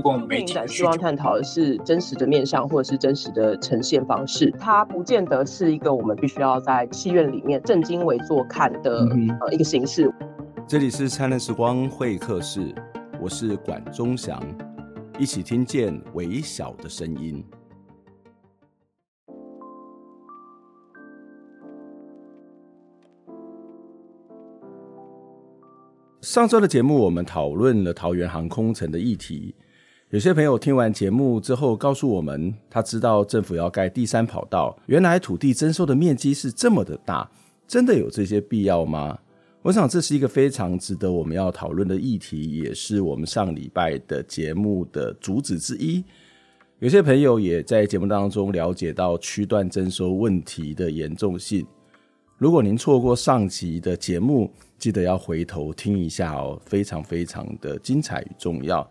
[0.00, 0.54] 共媒体。
[0.66, 4.50] 希望探讨的是真实的面向，或者是真实的呈现方式。
[4.58, 9.06] 它不见得是一个我们必须要在戏院里面正襟危坐看的
[9.40, 10.12] 呃一个形式。
[10.66, 12.74] 这里是灿烂时光会客室，
[13.20, 14.40] 我是管中祥，
[15.18, 17.44] 一起听见微小的声音。
[26.22, 29.54] 上周的节目，我们讨论了桃园航空城的议题。
[30.10, 37.30] 有些朋友听完节目之后，告诉我们，他知道政府要盖第三跑道，原来土地征收的面积是这么的大，
[37.68, 39.16] 真的有这些必要吗？
[39.62, 46.02] 我想这是一个非常值得我们要讨论的议题，也是我们上礼拜的节目的主旨之一。
[46.80, 51.64] 有些朋友也在节目当中了解到区段征收问题的严重性。
[52.36, 58.90] 如果您错过上集的节目，记得要回头听一下哦，非常非常的精彩与重要。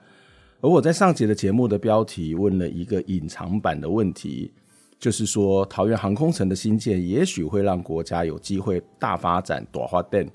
[0.62, 4.52] 而我在上集的节目的标题问了一个隐藏版的问题，
[5.00, 10.28] 就是说桃园航空城的新建也许会让国家有机会大发展大发展，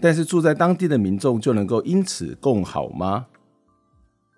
[0.00, 3.26] 但是住在当地的民众就能够因此共好吗？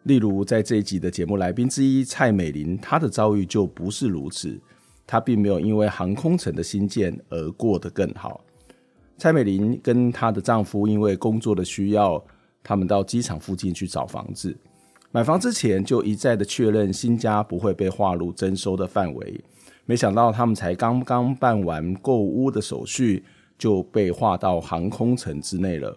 [0.05, 4.59] 例如在这一集的节目来宾之一蔡美玲，她的遭遇就不是如此，
[5.07, 8.43] 她并没有因为航空城的新建而过得更好。
[9.19, 12.25] 蔡美玲跟她的丈夫因为工作的需要，
[12.63, 14.57] 他们到机场附近去找房子。
[15.13, 19.41] 买房之前就一再的确认新家不会被划入征收的范围，
[19.85, 23.25] 没想到他们才刚刚办完购屋的手续，
[23.59, 25.97] 就被划到航空城之内了。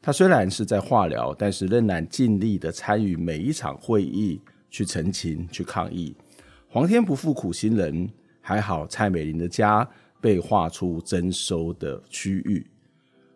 [0.00, 4.40] 他虽然是在化疗，但是仍然尽力的参与每一场会议，
[4.70, 6.14] 去陈情、去抗议。
[6.68, 8.08] 皇天不负苦心人，
[8.40, 9.88] 还好蔡美玲的家
[10.20, 12.64] 被划出征收的区域。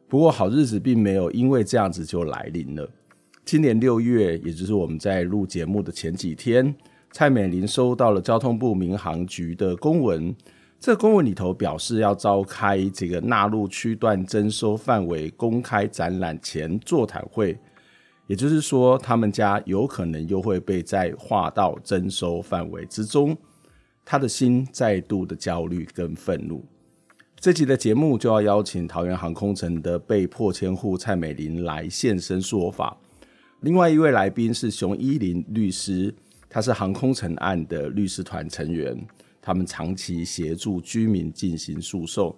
[0.08, 2.88] 不过好日子并没有因为这样子就来临了。
[3.46, 6.74] 今年六月，也就是我们在录节目的前几天，
[7.12, 10.34] 蔡美玲收到了交通部民航局的公文。
[10.80, 17.56] 这公文里头表示要召开这个纳入区段征收范围公开展览前座谈会，
[18.26, 23.36] 也就是说，他们家有可能又会被再划到征收范围之中。
[24.04, 26.64] 他的心再度的焦虑跟愤怒。
[27.38, 32.96] 这集的节目就要邀请桃园航空城的被迫迁户蔡美玲来现身说法。
[33.66, 36.14] 另外一位来宾是熊一林律师，
[36.48, 38.96] 他是航空城案的律师团成员，
[39.42, 42.32] 他们长期协助居民进行诉讼。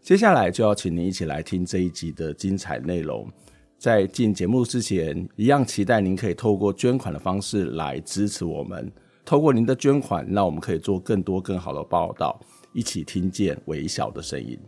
[0.00, 3.30] 接下来就要请您一起来听这一集的精彩内容。
[3.78, 8.90] 在进节目之前，一样期待您可以透过捐款的方式来支持我们。
[9.24, 12.40] 透过您的捐款，让我们可以做更多更好的报道，
[12.72, 14.58] 一起听见微小的声音。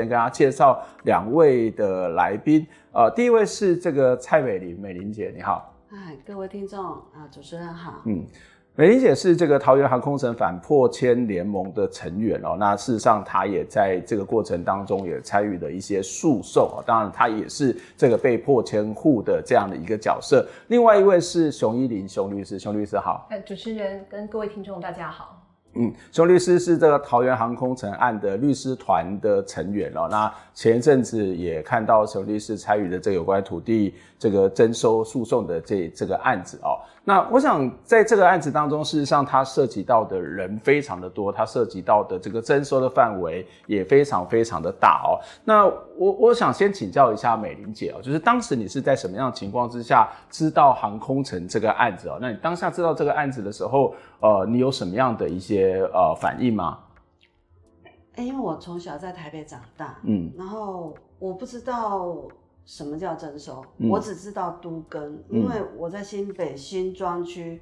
[0.00, 5.74] 先跟大家介绍两位的来宾，呃，第一位是这个蔡美玲，美玲姐，你好。
[5.90, 8.00] 哎，各位听众啊，主持人好。
[8.06, 8.24] 嗯，
[8.76, 12.56] 美玲姐是这个桃园航空城反破千联盟的成员哦。
[12.58, 16.82] 那事实上，她也在这个过程当中也参与了一些诉讼哦。
[16.86, 20.48] 当然，她也是这个被破千户的这样的一个角色。
[20.68, 23.26] 另外一位是熊一林，熊律师，熊律师好。
[23.28, 25.39] 哎，主持人跟各位听众大家好。
[25.74, 30.08] 嗯，熊律师是这个桃园航空城案的律师团的成员哦。
[30.10, 36.78] 那前一阵子也看到熊律师参与的这有关土地这个征收诉讼的这这个案子哦。
[37.02, 45.18] 那我想在这个案子当中，事实上它涉及到的人非常的多，它涉及到的这个征收的范围也非常非常的大哦。
[45.42, 45.64] 那
[45.96, 52.18] 我我想先请教一下美玲姐哦，就是当时你是在什么样的情况之下知道航空城这个案子哦？
[52.20, 56.78] 那你当下知道这个案子的时候，呃，你有什么样的一些呃反应吗？
[58.16, 62.14] 欸，因为我从小在台北长大，嗯，然后我不知道
[62.64, 67.60] 什么叫征收，嗯，我只知道都更，因为我在新北新庄区，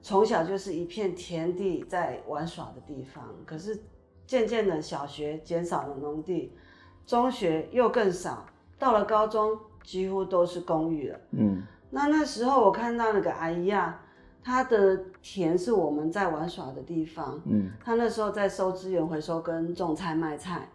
[0.00, 3.24] 从小就是一片田地在玩耍的地方。
[3.44, 3.82] 可是
[4.26, 6.56] 渐渐的，小学减少了农地，
[7.04, 8.46] 中学又更少，
[8.78, 11.18] 到了高中几乎都是公寓了。
[11.32, 14.00] 嗯，那那时候我看到那个阿姨啊，
[14.44, 20.68] 她的田是我们在玩耍的地方，嗯，她那时候在收资源回收跟种菜卖菜，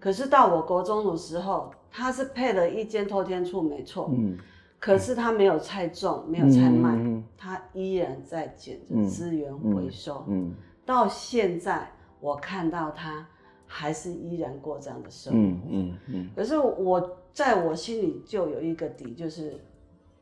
[0.00, 4.08] 可是到我国中的时候，他是配了一间透天厝，没错。
[4.12, 4.38] 嗯。
[4.78, 6.96] 可是他没有菜种，没有菜卖，
[7.36, 10.24] 他、嗯、依然在捡着资源回收。
[10.28, 10.48] 嗯。
[10.48, 10.54] 嗯
[10.86, 13.26] 到现在，我看到他
[13.66, 15.38] 还是依然过这样的生活。
[15.38, 16.30] 嗯嗯嗯。
[16.34, 19.60] 可是我在我心里就有一个底，就是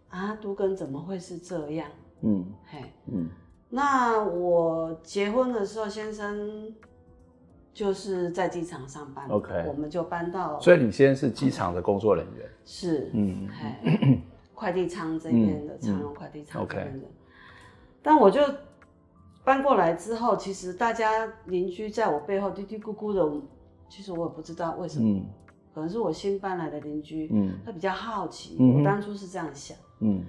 [0.09, 1.89] 啊，都根怎么会是这样？
[2.23, 2.45] 嗯。
[2.67, 2.93] 嘿。
[3.07, 3.29] 嗯。
[3.71, 6.75] 那我结婚的时候，先生。
[7.73, 10.59] 就是在机场上班，OK，我们就搬到。
[10.61, 12.47] 所以你现在是机场的工作人员？
[12.47, 14.23] 嗯、是，嗯，
[14.53, 17.07] 快递仓这边的长荣快递仓这边的。
[18.03, 18.41] 但我就
[19.45, 23.47] 搬过来之后，其实大家邻居在我背后嘀嘀咕咕的，
[23.89, 25.27] 其实我也不知道为什么，嗯、
[25.73, 28.57] 可能是我新搬来的邻居，嗯，他比较好奇。
[28.59, 30.25] 嗯、我当初是这样想，嗯，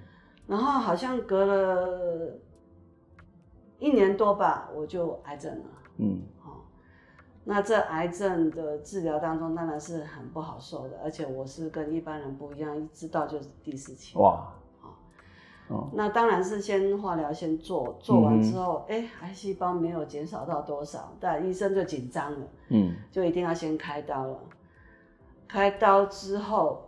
[0.45, 2.39] 然后好像隔了
[3.79, 5.65] 一年多吧，我就癌症了，
[5.97, 6.21] 嗯。
[7.51, 14.15] 那这癌症的治疗当中当然是很不好受的，而且我是跟一般人不一样，一知道就是第四期。
[14.19, 14.53] 哇，
[15.67, 24.39] 哦，那当然是先化疗先做，做完之后，哎、嗯，癌细胞没有减少到多少，但医生就紧张了，嗯，就一定要先开刀了。
[25.47, 26.87] 开刀之后，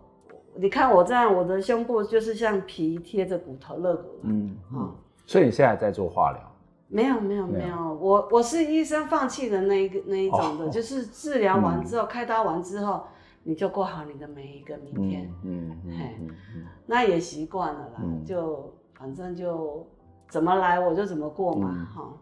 [0.54, 6.50] 你看我这样，我的胸部就是像皮贴着骨头肋骨，嗯，嗯，所以你现在在做化疗。
[6.92, 13.06] 没有没有没有，我我是医生放弃的那一个那一种的，就是治疗完之后，开刀完之后，
[13.44, 19.88] 你就过好你的每一个明天，嗯嗯，那也习惯了啦，就反正就
[20.30, 22.14] 怎么来我就怎么过嘛，哈。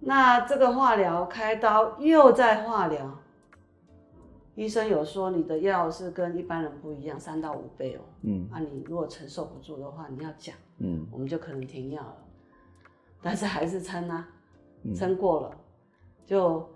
[0.00, 3.18] 那这个化疗开刀又在化疗，
[4.54, 12.16] 医生有说你的药是跟一般人不一样，三到五倍哦，嗯，那你如果承受不住的话，你要讲，嗯，我们就可能停药了。
[13.20, 14.28] 但是还是撑啊，
[14.94, 15.58] 撑过了，嗯、
[16.24, 16.68] 就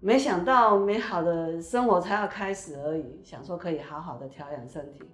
[0.00, 3.20] 没想到美好的生活才要开始而已。
[3.22, 5.04] 想说可以好好的调养身体，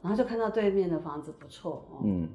[0.00, 2.02] 然后就看到对面的房子不错哦。
[2.04, 2.28] 嗯，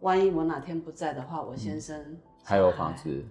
[0.00, 3.22] 万一我哪天不在的话，我先生、嗯、还有房子，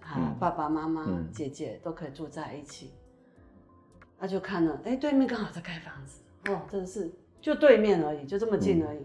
[0.00, 2.92] 啊，嗯、爸爸妈妈、嗯、姐姐都可以住在一起。
[4.18, 7.10] 那就看了，哎，对面刚好在盖房子，哦，真的是
[7.40, 9.04] 就对面而已，就这么近而已。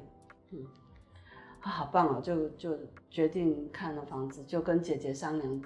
[0.52, 0.60] 嗯。
[1.64, 2.22] 嗯啊，好棒哦！
[2.22, 2.78] 就就
[3.10, 5.62] 决定看了房子，就跟姐姐商量，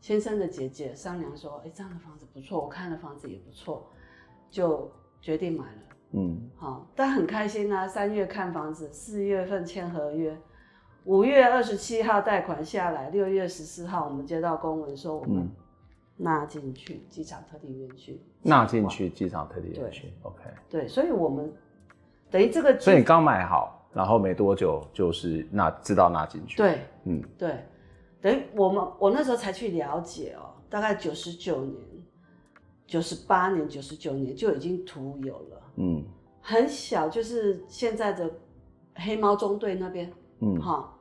[0.00, 3.90] 先生的姐姐商量说：“哎，这样的房子不错，我看了房子也不错，
[4.50, 5.82] 就决定买了。”
[6.12, 7.86] 嗯，好，但很开心啊！
[7.86, 10.34] 三月看房子，四月份签合约，
[11.04, 15.50] 五月二十七号贷款下来，六月十四号我们接到公文说我们
[16.16, 20.10] 纳进去机场特定园区，纳进去机场特定园区。
[20.22, 21.52] OK，对，所以我们
[22.30, 23.77] 等于这个，所以你刚买好。
[23.92, 27.66] 然后没多久就是纳知道纳进去，对，嗯，对，
[28.20, 31.82] 等于我们我那时候才去了解哦，大概九十九年、
[32.86, 36.04] 九十八年、九十九年就已经涂有了，嗯，
[36.42, 38.30] 很小，就是现在的
[38.94, 40.94] 黑猫中队那边，嗯，哈，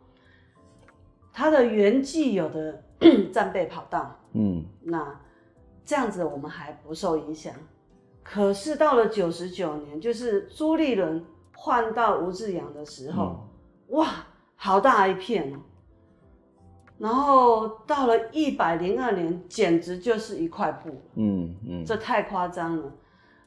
[1.34, 2.84] 它的原既有的
[3.34, 5.20] 战备跑道，嗯，那
[5.84, 7.54] 这样子我们还不受影响，
[8.24, 11.24] 可是到了九十九年，就是朱立伦。
[11.60, 13.50] 换到吴志扬的时候，
[13.90, 14.08] 嗯、哇，
[14.56, 15.60] 好大一片哦！
[17.00, 22.92] 然后到了一百零二年，简直就是一块布，嗯嗯，这太夸张了。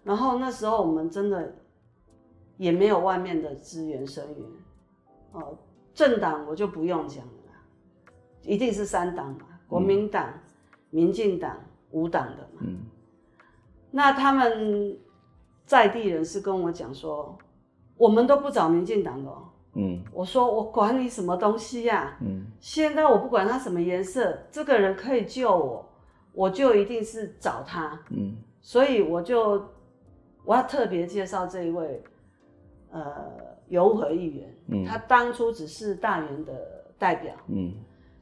[0.02, 1.54] 然后那时候我们真的
[2.56, 4.48] 也没有外面的资源生源，
[5.30, 5.56] 哦，
[5.94, 7.52] 政党我就不用讲了，
[8.42, 10.40] 一定是三党嘛，国民党、嗯、
[10.90, 11.56] 民进党、
[11.92, 12.60] 无党的嘛。
[12.62, 12.80] 嗯，
[13.92, 14.98] 那他们
[15.64, 17.38] 在地人是跟我讲说。
[18.00, 25.86] 我们都不找民进党的喔，嗯，我说我管你什么东西呀，嗯，现在我不管他什么颜色，这个人可以救我，
[26.32, 29.62] 我就一定是找他，嗯，所以我就
[30.46, 32.02] 我要特别介绍这一位，
[32.90, 33.02] 呃，
[33.68, 36.52] 游和议员，嗯，他当初只是大员的
[36.98, 37.74] 代表，嗯，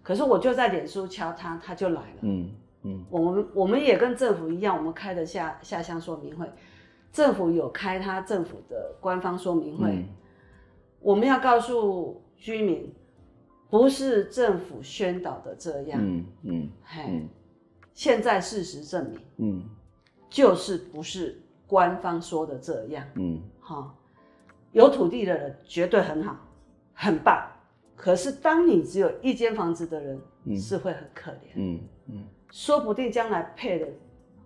[0.03, 2.51] 可是我就在脸书敲他，他就来了，嗯
[2.83, 6.51] 嗯，我们我们也跟政府一样，我们开的下下乡说明会。
[7.13, 10.09] 政府有开他政府的官方说明会，嗯、
[11.01, 12.95] 我们要告诉居民，
[13.71, 17.29] 不是政府宣导的这样，嗯嗯，嘿，嗯、
[17.95, 19.65] 现在事实证明，嗯，
[20.29, 23.97] 就是不是官方说的这样，嗯，好，
[24.73, 26.37] 有土地的人绝对很好，
[26.93, 27.45] 很棒，
[27.97, 33.89] 可是当你只有一间房子的人，嗯、是会很可怜，嗯嗯，说不定将来配的。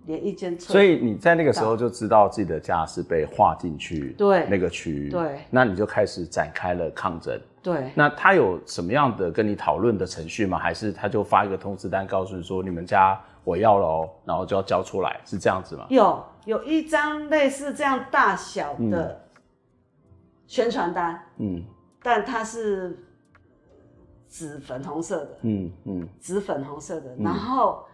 [0.07, 0.83] 连一间车，所。
[0.83, 4.47] 以你在那个时候就知道自己的家是被划进去对。
[4.49, 7.41] 那个区域，对，那你就开始展开了抗争。
[7.63, 10.59] 对，那他有什么样的跟你讨论的程序吗？
[10.59, 15.87] 还是他就发一个通知单告诉你说，你们家我要了哦，然后就要交出来，是这样子吗？
[15.89, 19.25] 有有一张类似这样大小的
[20.49, 21.63] 宣传单，嗯，
[22.03, 22.99] 但它是
[24.27, 27.85] 紫粉红色的，嗯嗯，紫粉红色的，然后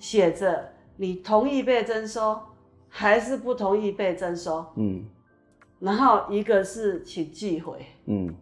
[0.00, 2.38] 写着你同意被征收
[2.88, 5.04] 还是不同意被征收，嗯，
[5.80, 8.34] 然后一个是请寄回，嗯。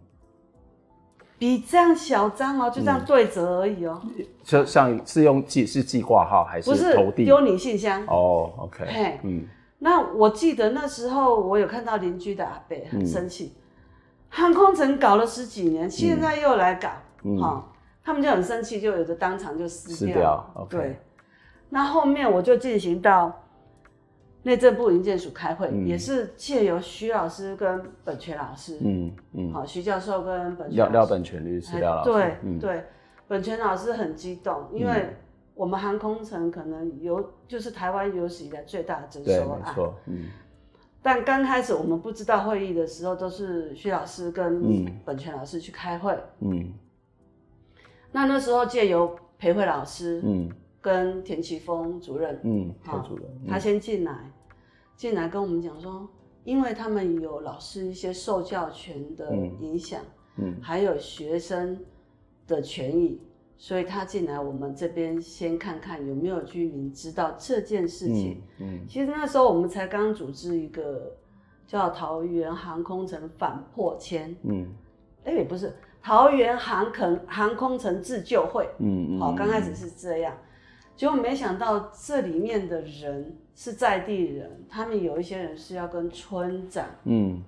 [1.39, 3.99] 比这样小张哦，就这样对折而已哦。
[4.43, 7.25] 就像是用寄是寄挂号还是投递？
[7.25, 8.53] 丢你信箱哦。
[8.59, 9.47] OK，嘿，嗯。
[9.79, 13.55] 那我记得那时候我有看到邻居的阿伯很生气，
[14.29, 16.91] 航空城搞了十几年，现在又来搞，
[17.41, 17.73] 好，
[18.05, 20.69] 他们就很生气，就有的当场就撕掉。
[20.69, 21.01] 对。
[21.71, 23.37] 那后面我就进行到。
[24.43, 32.85] 内政部营建署开会，嗯、也是借由徐老师跟本全老师，嗯嗯，好、嗯，徐教授跟本全廖廖本全律师廖老师，对、嗯、对，
[33.29, 35.15] 本全老师很激动，因为
[35.53, 40.31] 我们航空城可能有就是台湾有史以来最大的征收案，没错，嗯，
[41.03, 46.73] 但刚开始我们不知道会议的时候，都是徐老师跟本全老师去开会，嗯，
[48.11, 50.51] 那那时候借由培慧老师，嗯。
[50.81, 54.31] 跟田奇峰主任，嗯，好，主任，他先进来，
[54.97, 56.09] 进来跟我们讲说，
[56.45, 60.01] 因为他们有老师一些受教权的影响，
[60.37, 61.79] 嗯，还有学生
[62.47, 63.21] 的权益，
[63.59, 68.43] 所以他进来我们这边先看看有没有居民知道这件事情。
[68.59, 71.15] 嗯，其实那时候我们才刚组织一个
[71.67, 74.67] 叫桃园航空城反破迁，嗯，
[75.25, 80.35] 哎，也不是桃园航空航空城自救会，嗯嗯，好，刚开始是这样。
[81.01, 87.43] 结果没想到这里面的人是在地人，他们有一些人是要跟村长，嗯，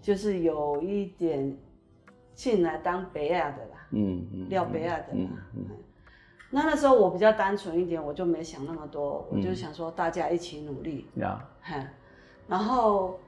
[0.00, 1.56] 就是有一点
[2.34, 5.14] 进来当北亚的啦，嗯嗯，廖北亚的啦。
[5.14, 5.76] 嗯嗯嗯、
[6.50, 11.40] 那那时候我比较单纯一点，我就没想那么多，我就想说大家一起努力，呀、
[11.72, 11.86] 嗯，
[12.48, 13.20] 然后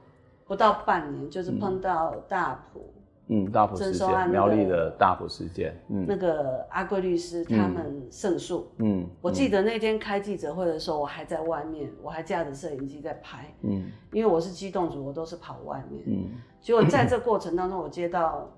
[0.43, 2.93] 不到半年，就是碰到大埔。
[3.33, 18.49] 嗯，大埔事件，那个、苗栗的大埔事件，嗯，那个阿贵律师他们胜诉，嗯，我记得那天开记者会的时候，我还在外面，我还架着摄影机在拍，嗯，因为我是机动组，我都是跑外面，嗯，结果在这过程当中，我接到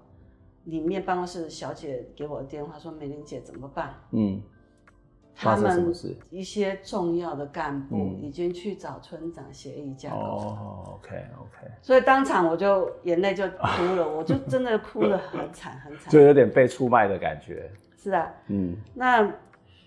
[0.64, 3.94] 里面办公室的小姐给我的电话，说美玲姐怎么办？
[4.12, 4.42] 嗯。
[5.36, 5.92] 他们
[6.30, 10.18] 一些重要的干部已经去找村长协议架构。
[10.18, 11.72] 哦，OK OK。
[11.82, 16.12] 所以当场我就眼泪就哭了， 我就真的哭得很惨很惨。
[16.12, 17.70] 就有点被出卖的感觉。
[17.98, 18.76] 是啊，嗯。
[18.94, 19.34] 那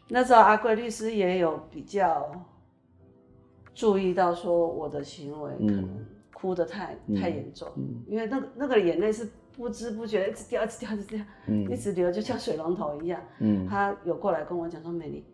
[0.09, 2.31] 那时候阿贵律师也有比较
[3.73, 7.69] 注意到说我的行为可能哭得太太严重，
[8.09, 11.25] 因为那个那个眼泪是不知不觉一直掉一直掉一直掉，
[11.71, 13.21] 一直流，就像水龙头一样。
[13.39, 13.67] 嗯。
[13.69, 15.25] 他有过来跟我讲说，美伶。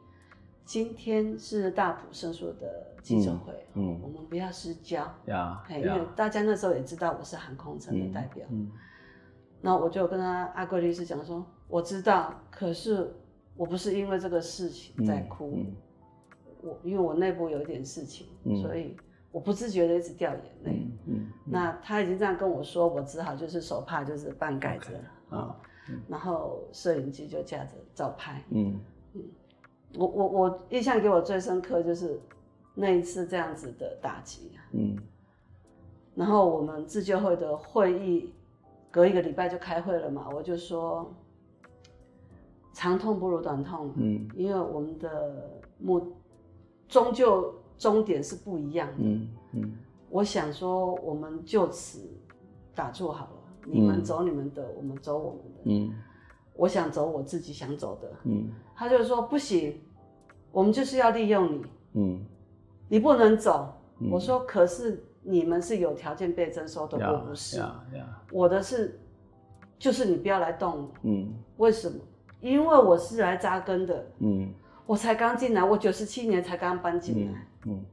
[0.64, 8.71] 今天是大埔胜诉的记者会，嗯，嗯，我们不要失焦，呀，因为大家那时候也知道我是航空城的代表，嗯，
[9.61, 13.12] 那、嗯、我就跟他阿贵律师讲说，我知道，可是
[13.57, 15.59] 我不是因为这个事情在哭，
[16.62, 18.97] 我因为我内部有一点事情，嗯、所以
[19.33, 24.90] 我不自觉的一直掉眼泪，嗯，嗯，那他已经这样跟我说，我只好就是手帕就是半盖着，
[25.28, 25.57] 啊，
[26.09, 28.81] 然后摄影机就架着照拍，嗯。
[29.14, 29.23] 嗯。
[29.97, 32.19] 我我我印象给我最深刻就是
[32.75, 34.97] 那一次这样子的打击，嗯，
[36.15, 38.33] 然后我们自救会的会议
[38.91, 41.15] 隔一个礼拜就开会了嘛，我就说
[42.73, 46.15] 长痛不如短痛，嗯，因为我们的目
[46.89, 49.73] 终究终点是不一样的，嗯嗯，
[50.09, 52.01] 我想说我们就此
[52.75, 53.33] 打住好了，
[53.67, 55.95] 你们走你们的，我们走我们的，嗯。
[56.55, 59.81] 我想走我自己想走的，嗯，他就说不行，
[60.53, 61.63] 我们就是要利用你，
[61.95, 62.25] 嗯，
[62.89, 63.73] 你不能走。
[63.99, 67.63] 嗯、我说可是你们是有条件被征收的，我不是，
[68.31, 69.01] 我的是，
[69.79, 71.99] 就是你不要来动我，嗯，为什么？
[72.41, 74.53] 因为我是来扎根的，嗯，
[74.87, 77.85] 我才刚进来，我九十七年才刚搬进来，嗯。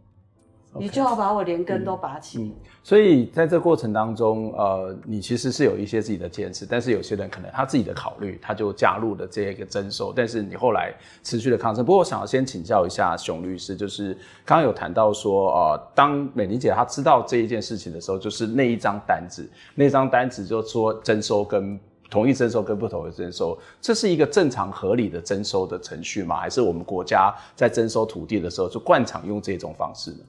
[0.77, 2.53] 你就要把我连根都拔起。
[2.83, 11.83] 所以在这过程当中，呃，你其实是有一些自己的坚持，但是有些人可能他自己的考虑，他就加入了这一个征收，但是你后来持续的抗争。
[11.83, 14.13] 不过我想要先请教一下熊律师，就是
[14.45, 26.37] 刚刚有谈到说，呃，当美玲姐她知道这一件事情的时候，就是那一张单子，那张单子就说征收跟同意征收跟不同意征收，这是一个正常合理的征收的程序吗？
[26.37, 30.19] 还是我们国家在征收土地的时候就惯常用这种方式呢？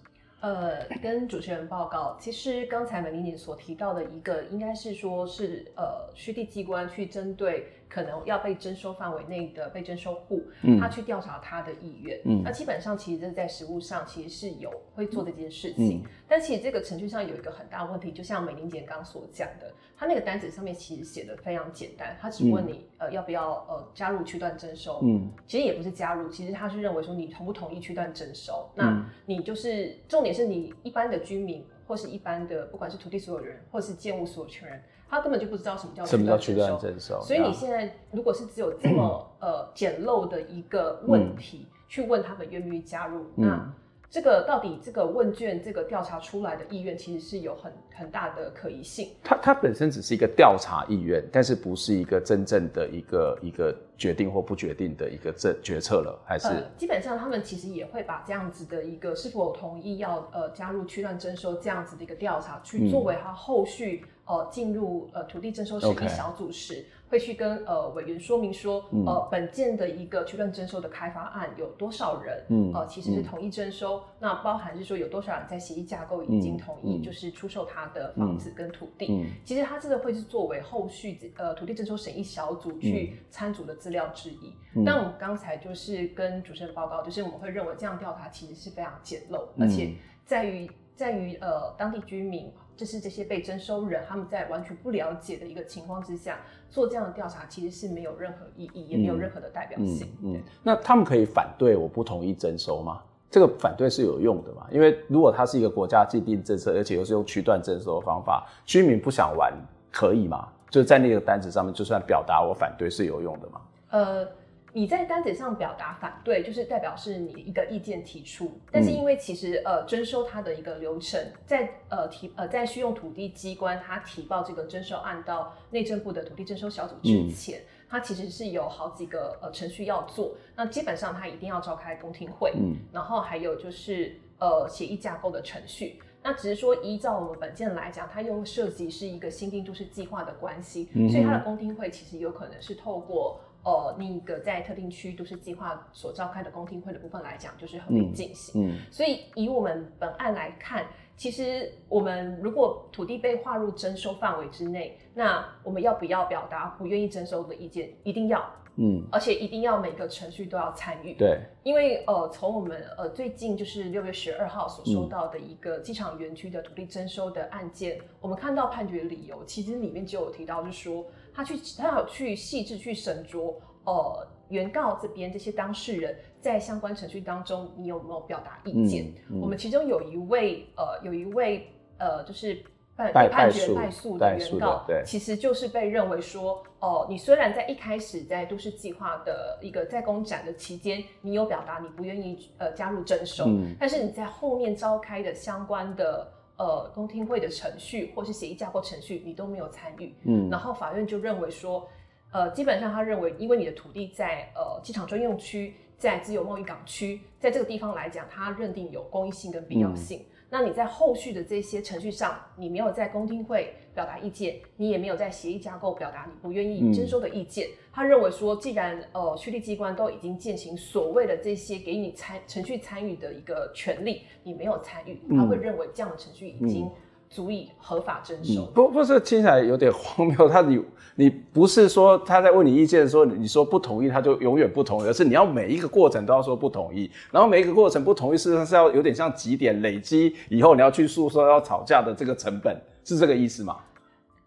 [0.40, 10.46] 呃，跟主持人报告，其实刚才美玲姐所提到的一个，应该是说是呃，虚地机关去针对可能要被征收范围内的被征收户，
[10.78, 12.20] 他去调查他的意愿。
[12.24, 25.00] 嗯，那基本上其实这在实务上其实是有会做这件事情，嗯、但其实这个程序上有一个很大的问题，就像美玲姐刚所讲的，他那个单子上面其实写的非常简单，他只问你、嗯、呃要不要呃加入区段征收。
[25.02, 34.80] 嗯，其实也不是加入，其实他是认为说你同不同意区段征收，那你就是重点是你一般的居民或是一般的不管是土地所有人或是建物所有权人。
[35.10, 36.06] 他根本就不知道什么叫
[36.38, 43.74] 区段征收，征收，所以你现在如果是只有这么呃简陋的一个问题，嗯、去问他们愿不愿意加入，嗯、那
[44.08, 49.10] 这个到底这个问卷这个调查出来的意愿，其实是有很很大的可疑性。
[49.22, 56.62] 它它本身只是一个调查意愿，但是不是一个真正的一个一个决定或不决定的一个这决策了，还是、呃？
[56.76, 64.04] 基本上他们其实也会把这样子的一个是否同意要呃加入区段征收这样子的一个调查，去作为他后续。
[64.30, 79.26] 呃，进入呃土地征收审议小组时.会去跟呃委员说明说，嗯、呃本件的一个区段征收的开发案有多少人，嗯，呃其实是同意征收，嗯、那包含是说有多少人在协议架构已经同意，嗯、就是出售他的房子跟土地。
[79.44, 84.54] 其实他这个会是作为后续呃土地征收审议小组去参组的资料之一。
[84.76, 89.94] 嗯、但我们刚才就是跟主持人报告，就是我们会认为这样调查其实是非常简陋，嗯、而且
[90.24, 92.52] 在于在于呃当地居民。
[92.80, 96.38] 就是这些被征收人，他们在完全不了解的一个情况之下
[96.70, 100.10] 做这样的调查，其实是没有任何意义，也没有任何的代表性。
[100.22, 103.02] 嗯，嗯嗯，那他们可以反对我不同意征收吗？
[103.30, 104.66] 这个反对是有用的嘛？
[104.70, 109.52] 因为如果它是一个国家既定政策，而且又是用区段征收的方法，居民不想玩
[109.92, 110.48] 可以吗？
[110.70, 113.60] 就在那个单子上面，就算表达我反对是有用的吗？
[113.90, 114.26] 呃。
[114.72, 130.36] 你在单子上表达反对，就是代表是你一个意见提出，但是因为其实呃征收它的一个流程，在呃提呃在需用土地机关它提报这个征收案到内政部的土地征收小组之前，嗯、它其实是有好几个呃程序要做。
[130.54, 136.00] 那基本上它一定要召开公听会，嗯，然后还有就是呃协议架构的程序。
[136.22, 143.40] 那只是说依照我们本件来讲，它又涉及是一个新定都市计划的关系，嗯、所以它的公听会其实有可能是透过。
[143.62, 148.60] 呃，另一个在特定区都市计划所召开的公听会的部分来讲，就是合并进行。
[148.60, 157.90] 嗯，嗯，所以以我们本案来看，其实我们如果土地被划入征收范围之内，那我们要不要表达不愿意征收的意见？
[158.02, 158.42] 一定要，
[158.82, 161.14] 嗯，而且一定要每个程序都要参与。
[161.14, 171.06] 对，因为呃，从我们呃最近就是六月十二号所收到的一个机场园区的土地征收的案件，嗯、我们看到判决理由，其实里面就有提到，就是说。
[171.32, 179.06] 他去，他有去细致去审酌，呃，原告这边这些当事人在相关程序当中，你有没有表达意见？
[179.28, 182.60] 嗯嗯、我们其中有一位，呃，有一位，呃，就是
[182.96, 196.32] 判被判决败诉的原告，其实就是被认为说，哦、呃，你虽然在一开始在都市计划的一个在公展的期间，你有表达你不愿意呃加入征收，嗯、但是你在后面召开的相关的。
[196.60, 200.14] 呃，公听会的程序或是协议架构程序，你都没有参与。
[200.24, 201.88] 嗯，然后法院就认为说，
[202.32, 210.18] 呃，基本上他认为，因为你的土地在呃机场专用区，在自由贸易港区，在这个地方来讲，他认定有公益性跟必要性。
[210.18, 217.68] 嗯那你在后续的这些程序上，你没有在公听会表达意见，你也没有在协议架构表达你不愿意征收的意见。
[217.68, 226.84] 嗯、他认为说，既然呃区立机关都已经践行所谓的这些给你参程序参与的一个权利，你没有参与，他会认为这样的程序已经。
[226.84, 226.92] 嗯
[227.30, 228.66] 足以合法征收？
[228.66, 230.48] 不，不是听起来有点荒谬。
[230.48, 230.82] 他你
[231.14, 243.76] 你不是说他在问你意见的时候，你说不同意，他就永远不同意，而是你要每一个过程都要说不同意，然后每一个过程不同意，事实上是要有点像几点累积以后你要去诉说要吵架的这个成本，是这个意思吗？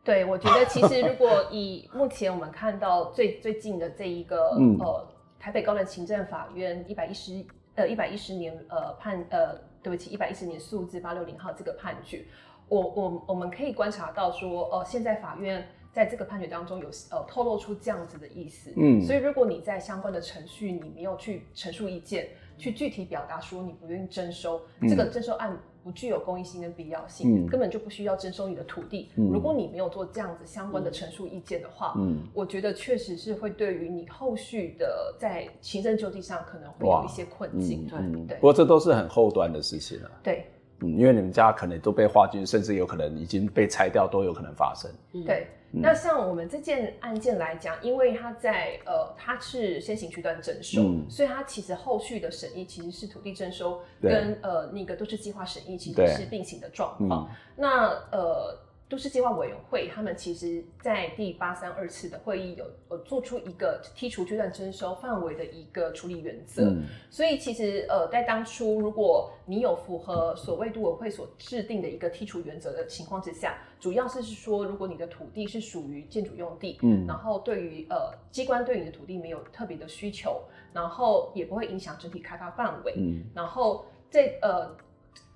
[0.03, 5.07] 对，我觉得其实如果以目前我们看到最最近的这一个、嗯、呃
[5.39, 12.25] 台北高等行政法院一百一十呃一百一十年呃判呃对不起一百一十年诉字八六零号这个判决。
[12.73, 29.11] 我我我们可以观察到说，呃，现在法院在这个判决当中有呃透露出这样子的意思，嗯，所以如果你在相关的程序你没有去陈述意见，去具体表达说你不愿意征收，嗯、这个征收案不具有公益性跟必要性，嗯、根本就不需要征收你的土地。
[29.17, 38.35] 嗯、如果你没有做这样子相关的陈述意见的话，嗯，我觉得确实是会对于你后续的在行政救济上可能会有一些困境，嗯、对对。
[38.37, 40.43] 不过这都是很后端的事情了，对。
[40.83, 44.91] 嗯，因为你们家可能都被划进，甚至有可能已经被拆掉，都有可能发生。
[45.25, 57.27] 对，嗯、那像我们这件案件来讲，因为它在呃，它是先行区段征收，嗯、所以它其实后续的审议其实是土地征收跟呃那个都市计划审议其实是并行的状况。
[57.29, 58.59] 嗯、那呃。
[58.93, 66.65] 都市计划委员会，他们其实在第八三二次的会议有呃做出一个剔除区段征收范围的一个处理原则。
[66.65, 80.39] 嗯、所以其实呃在当初，如果你有符合所谓都委会所制定的一个剔除原则的情况之下，主要是是说，如果你的土地是属于建筑用地，嗯，然后对于呃机关对你的土地没有特别的需求，
[80.71, 84.77] 然后也不会影响整体开发范围，嗯，然后这呃。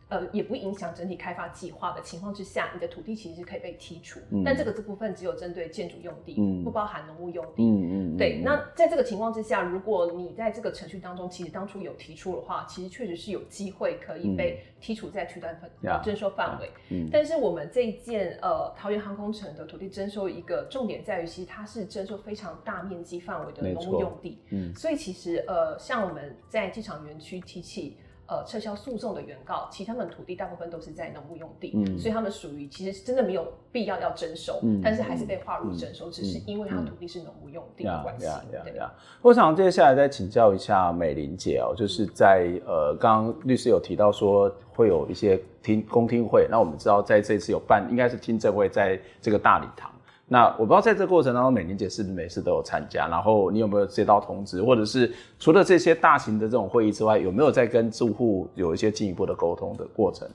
[0.09, 4.21] 呃，也不影响整体开发计划的情况之下，你的土地其实是可以被剔除。
[4.29, 7.63] 嗯、但这个这部分只有针对建筑用地，嗯、不包含农务用地。
[7.63, 8.17] 嗯嗯。
[8.17, 15.69] 对，嗯、那在这个情况之下，如果你在这个程序当中，其实当初有提出的话，其实确实是有机会可以被剔除在区段分
[16.01, 16.69] 征收范围。
[16.89, 17.09] 嗯。
[17.11, 24.39] 但是我们这一件呃桃园航空城的土地征收，一个重点在于，其实它是征收非常大面积范围的农务用地。
[24.51, 24.73] 嗯。
[24.73, 27.97] 所以其实呃，像我们在机场园区提起。
[28.27, 38.27] 呃，撤销诉讼的原告，其实他们土地大部分都是在农务用地，嗯、所以他们属于其实真的没有必要要征收，嗯、但是还是被划入征收，嗯、只是因为他土地是农务用地的关系。
[38.51, 49.89] 对呀，我想接下来再请教一下美玲姐哦，就是在呃，刚刚律师有提到说会有一些听公听会，那我们知道在这次有办，应该是听证会在这个大礼堂。
[50.29, 53.07] 那我不知道在这个过程当中，美玲姐是不是每次都有参加？
[53.07, 60.27] 然后你有没有接到通知，或者是除了这些大型的这种会议之外，有没有在跟住户有一些进一步的沟通的过程？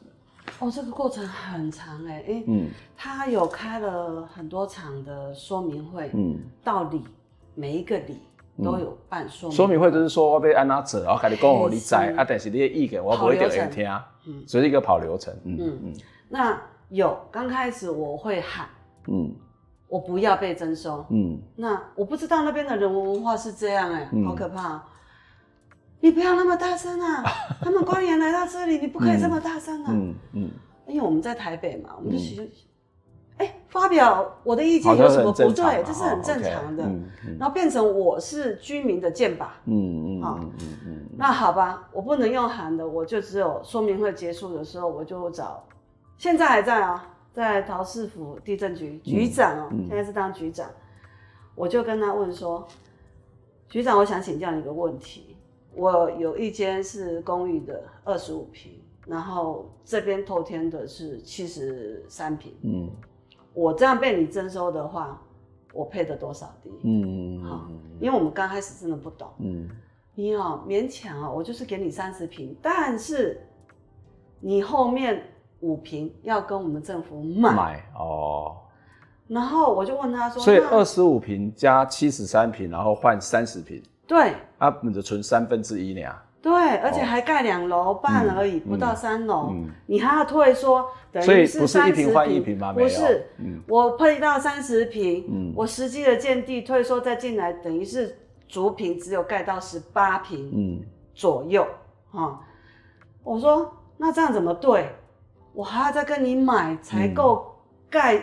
[0.60, 7.02] 哦，这个过程很长哎、欸，嗯，他有开了很多场的说明会，嗯，到里
[7.54, 8.18] 每一个里
[8.64, 13.86] 都有办说明说明会，就是说我被安娜者，然后开始跟我你在啊，但是你的意见我不会给人听，
[14.26, 15.78] 嗯，所以是一个跑流程，嗯嗯。
[15.84, 15.92] 嗯。
[16.28, 18.66] 那有刚开始我会喊，
[19.08, 19.30] 嗯。
[19.92, 21.04] 我不要被征收。
[21.10, 24.82] 嗯，那我不知道那边的人文文化是这样哎、欸，嗯、好可怕、喔！
[26.00, 27.22] 你不要那么大声啊！
[27.60, 29.90] 他们官员来到这里，你不可以这么大声啊！
[29.92, 30.50] 嗯嗯，
[30.86, 32.50] 因为我们在台北嘛，我们就其实，
[33.36, 35.84] 哎、欸，发表我的意见有什么不对？
[35.84, 36.84] 这是很正常的。
[37.38, 39.44] 然后变成我是居民的箭靶。
[39.66, 41.06] 嗯嗯嗯嗯。
[41.18, 45.62] 那好吧，我不能用喊的，我就只有说明会结束的时候，我就找，
[46.16, 47.10] 现在还在啊。
[47.32, 50.68] 在桃市府地震局局长哦、喔，嗯嗯、现在是当局长，
[51.54, 52.68] 我就跟他问说
[53.70, 55.34] ：“局长，我想请教你一个问题。
[55.74, 62.54] 我有一间是公寓的二十五平，然后这边透天的是七十三平。
[62.62, 62.90] 嗯，
[63.54, 65.22] 我这样被你征收的话，
[65.72, 66.70] 我配的多少地？
[66.84, 67.66] 嗯嗯好，
[67.98, 69.26] 因为我们刚开始真的不懂。
[69.38, 69.70] 嗯，
[70.14, 73.40] 你好勉强啊，我就是给你三十平，但是
[74.38, 75.28] 你后面。”
[75.62, 77.52] 五平要跟我们政府买。
[77.52, 78.56] 买哦，
[79.26, 86.08] 然后我就问他说，所以二十五平加七十三平，然后换三十平，对，啊，你就存三分之一呢？
[86.42, 89.54] 对，而且还盖两楼半而已，不到三楼，
[89.86, 92.72] 你还要退缩，等于是三十平换一平吗？
[92.72, 93.30] 不是，
[93.68, 101.64] 我配到三十平，我实际的建地退缩再进来，等于是主平只有盖到十八坪左右
[102.10, 102.40] 啊。
[103.22, 104.90] 我说那这样怎么对？
[105.52, 107.54] 我还要再跟你买才够
[107.90, 108.22] 盖，嗯、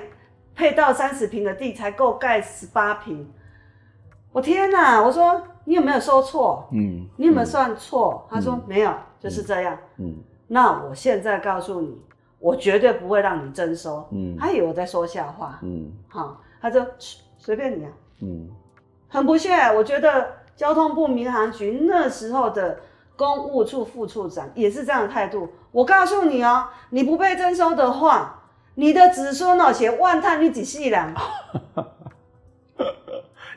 [0.56, 3.32] 配到三十平的地才够盖十八平。
[4.32, 5.02] 我天哪！
[5.02, 6.68] 我说你有没有说错？
[6.72, 8.28] 嗯，你有没有算错？
[8.30, 9.78] 嗯、他说没有，就是这样。
[9.98, 10.16] 嗯，
[10.48, 12.02] 那我现在告诉你，
[12.40, 14.08] 我绝对不会让你征收。
[14.12, 15.60] 嗯，他以为我在说笑话。
[15.62, 16.86] 嗯，好，他说
[17.38, 17.92] 随便你啊。
[18.22, 18.50] 嗯，
[19.08, 22.80] 很不屑，我觉得交通部民航局那时候的。
[23.20, 25.50] 公务处副处长也是这样的态度。
[25.74, 28.42] 我告诉你哦，你不被征收的话，
[28.76, 31.14] 你的子孙哦，写万叹你几世人。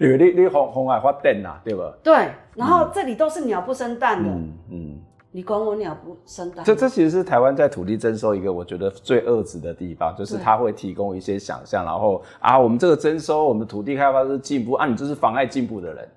[0.00, 1.92] 因为你你红红海发电呐，对吧？
[2.02, 4.28] 对，然后这里都是鸟不生蛋的。
[4.28, 6.64] 嗯嗯，你管我鸟不生蛋？
[6.64, 16.08] 这这其实是台湾在土地征收一个我觉得最恶质的地方，就是它会提供一些想象，然后啊，我们这个征收，我们土地开发是进步啊，你就是妨碍进步的人。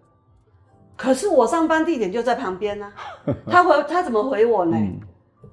[0.97, 2.85] 可是我上班地点就在旁边呢、
[3.25, 4.77] 啊， 他回他怎么回我呢？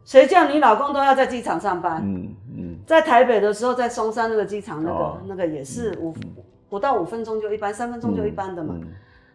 [0.04, 2.00] 谁、嗯、叫你老公都要在机场上班？
[2.04, 6.34] 嗯嗯，嗯在台北的时候，在松山那个机场，那个、哦、那个也是五、嗯、
[6.68, 8.76] 不到五分钟就一班，三分钟就一班的嘛。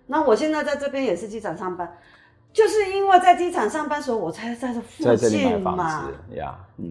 [0.05, 1.91] 那我现在在这边也是机场上班，
[2.53, 6.09] 就是因为在机场上班的时候，我才在这附近嘛。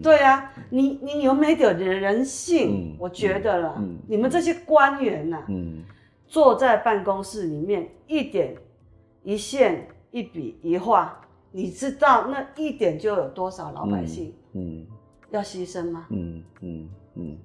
[0.03, 2.93] 对啊，你你有没有点人性？
[2.93, 5.83] 嗯、我觉得了，嗯、你们这些官员呐、啊，嗯、
[6.27, 8.55] 坐在办公室里面一点。
[9.27, 11.19] 一线一笔一画，
[11.51, 14.87] 你知道那一点就有多少老百姓，嗯，嗯
[15.31, 16.05] 要牺牲吗？
[16.11, 17.37] 嗯嗯嗯，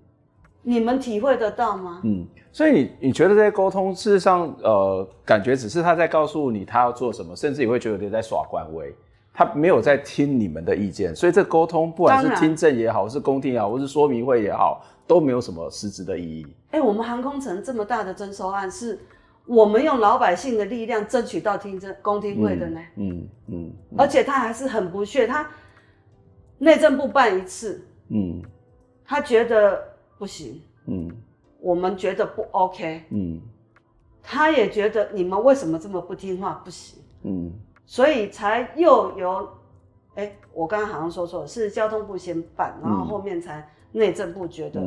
[0.62, 2.00] 你们体会得到吗？
[2.04, 8.94] 嗯，所以你你觉得这些沟通，事实上，呃，感觉只是他在告诉你他要做什么，甚至你会觉得有点在耍官威，
[9.34, 16.46] 他没有在听你们的意见，所以这沟通不管是听证也好，是公听也好，或是说明会也好，都没有什么实质的意义。
[16.70, 19.00] 哎、欸，我们航空城这么大的征收案，是
[19.46, 22.81] 我们用老百姓的力量争取到听证公听会的呢。
[22.96, 25.48] 嗯嗯，而且他还是很不屑，他
[26.59, 28.42] 内政部办一次，嗯，
[29.05, 29.83] 他觉得
[30.18, 31.11] 不行，嗯，
[31.61, 33.40] 我们觉得不 OK，嗯，
[34.22, 37.52] 他也觉得你们为什么这么不听话，不行，嗯。
[37.85, 39.48] 所以才又由，
[40.14, 44.81] 哎、欸，我刚刚好像说错了，是交通部先办，然后后面才内政部觉得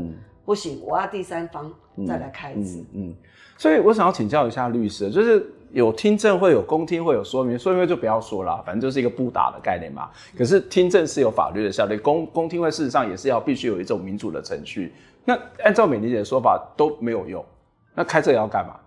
[0.45, 1.73] 不行，我要第三方
[2.07, 2.79] 再来开一次。
[2.93, 3.15] 嗯，嗯，
[3.57, 10.09] 所以我想要请教一下律师，就是有听证会、有公听会、有说明，说明会就不要说了，反正就是一个不打的概念嘛。
[10.37, 14.93] 可是听证是有法律的效力，公公听会事实上也是要必须有一种民主的程序。
[15.25, 17.43] 那按照美伶姐的说法都没有用，
[17.95, 18.79] 那开这个要干嘛？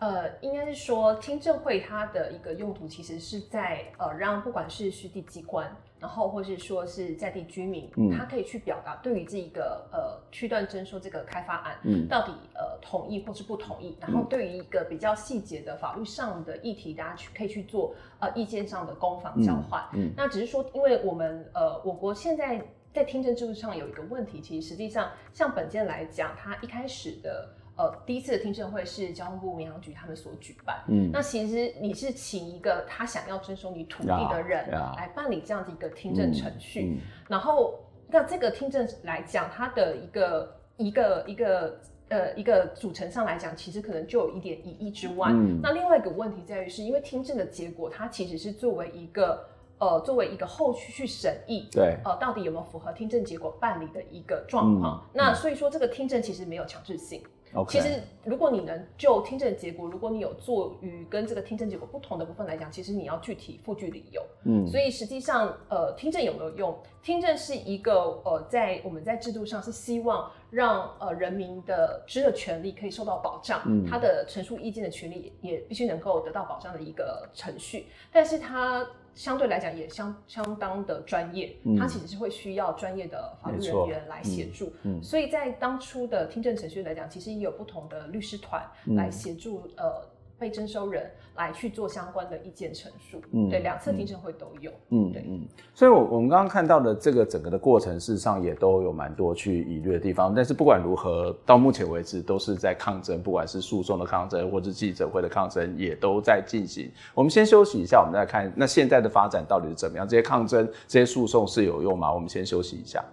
[0.00, 22.62] 呃，应该是说听证会它的一个用途，其实是在呃让不管是实地机关，然后或是说是在地居民，嗯，他可以去表达对于这一个呃区段征收这个开发案，嗯，到底呃同意或是不同意，然后对于一个比较细节的法律上的议题，大家去可以去做呃意见上的攻防交换，嗯，嗯，那只是说，因为我们呃我国现在
[22.92, 27.48] 在听证制度上有一个问题，其实实际上像本件来讲，它一开始的。
[27.76, 30.84] 呃，第一次的听证会是交通部民航局他们所举办。
[30.86, 36.84] 嗯，那其实你是请一个他想要征收你土地的人来办理这样的一个听证程序。
[36.84, 45.30] 嗯嗯、然后，那这个听证来讲，它的一个一个一个呃一个组成上来讲，其实可能就有一点疑义之外。
[45.32, 55.04] 嗯，那另外一个问题在于，是因为听证的结果，它其实是作为一个呃作为一个后续去审议，对，呃，到底有没有符合听证结果办理的一个状况。
[55.06, 57.20] 嗯、那所以说，这个听证其实没有强制性。
[57.68, 64.20] 其实，如果你能就听证结果，如果你有做与跟这个听证结果不同的部分来讲，其实你要具体附具理由。
[64.44, 66.76] 嗯，所以实际上，呃，听证有没有用？
[67.02, 78.84] 听证是一个呃，在我们在制度上是希望让呃人民的知的权利可以受到保障，嗯，他的陈述意见的权利也必须能够得到保障的一个程序，但是它。
[79.14, 84.72] 相对来讲也相相当的专业，嗯，它其实是会需要专业的法律人员来协助，
[85.02, 88.62] 所以在当初的听证程序来讲，其实也有不同的律师团
[88.96, 90.13] 来协助，嗯，呃。
[90.38, 100.34] 被征收人来去做相关的意见陈述，嗯，对，两次听证会都有，嗯，对，嗯，所以，我我们刚刚看到的这个整个的过程，事实上也都有蛮多去疑虑的地方。
[100.34, 106.90] 但是不管如何，到目前为止都是在抗争，不管是诉讼的抗争，或是记者会的抗争，也都在进行。
[107.14, 110.06] 我们先休息一下，我们再看那现在的发展到底是怎么样？
[110.06, 112.12] 这些抗争、这些诉讼是有用吗？
[112.12, 113.04] 我们先休息一下。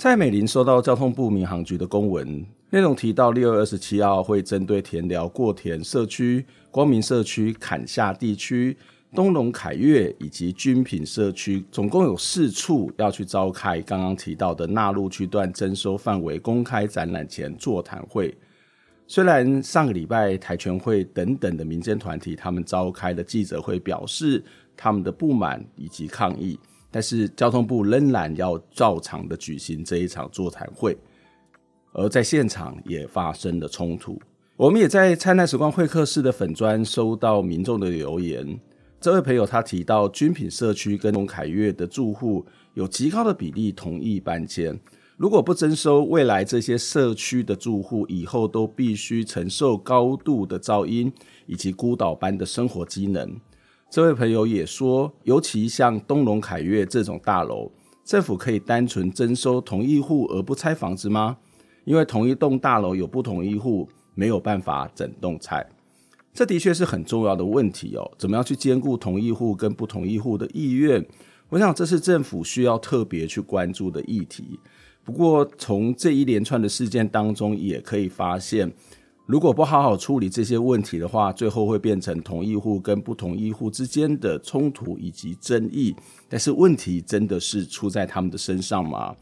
[0.00, 8.74] 蔡美玲收到交通部民航局的公文，内容提到六月二十七号会针对田寮过田社区、光明社区、坎下地区、
[9.14, 18.34] 东隆凯悦以及军品社区，总共有四处要去召开刚刚提到的纳入区段征收范围公开展览前座谈会。
[19.06, 24.42] 虽然上个礼拜台权会等等的民间团体他们召开的记者会，表示
[24.74, 26.58] 他们的不满以及抗议。
[26.90, 30.96] 但是交通部仍然要照常的举行这一场座谈会，
[31.92, 34.20] 而在现场也发生了冲突。
[34.56, 38.58] 我们也在灿烂时光会客室的粉砖收到民众的留言，
[39.00, 44.78] 这位朋友他提到，军品社区跟东凯悦的住户有极高的比例同意搬迁，
[45.16, 51.10] 如果不征收，未来这些社区的住户以后都必须承受高度的噪音
[51.46, 53.34] 以及孤岛般的生活机能。
[53.90, 57.72] 这位朋友也说，尤其像东隆凯悦这种大楼，
[58.04, 61.36] 政府可以单纯征收同一户而不拆房子吗？
[61.84, 65.66] 因为同一栋大楼有不同一户，没有办法整栋拆。
[66.32, 68.08] 这的确是很重要的问题哦。
[68.16, 71.04] 怎么样去兼顾同一户跟不同一户的意愿？
[71.48, 74.60] 我想这是政府需要特别去关注的议题。
[75.02, 78.72] 不过从这一连串的事件当中，也可以发现。
[79.30, 85.94] 如果不好好处理这些问题的话，最后会变成同一户跟不同一户之间的冲突以及争议。
[86.28, 89.14] 但是问题真的是出在他们的身上吗？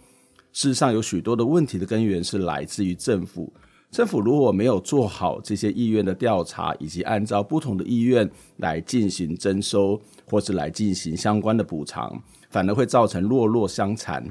[0.51, 3.53] 事实上，有许多的问题的根源是来自于政府。
[3.91, 12.19] 政府如果没有做好这些意愿的调查，以及按照不同的意愿来进行征收，或是来进行相关的补偿，
[12.49, 14.25] 反而会造成弱弱相残，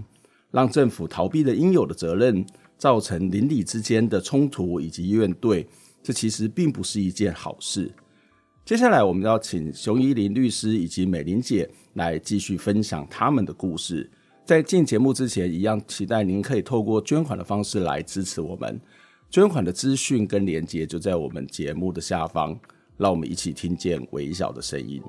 [0.50, 2.44] 让政府逃避了应有的责任。
[2.78, 5.66] 造成邻里之间的冲突以及怨怼，
[6.04, 7.92] 这其实并不是一件好事。
[8.64, 14.10] 接下来，我们要请熊依林律师以及美玲姐来继续分享他们的故事。
[14.46, 18.80] 在进节目之前，一样期待您可以透过捐款的方式来支持我们。
[19.30, 22.58] 捐款的资讯跟连接就在我们节目的下方，
[22.96, 25.02] 让我们一起听见微小的声音。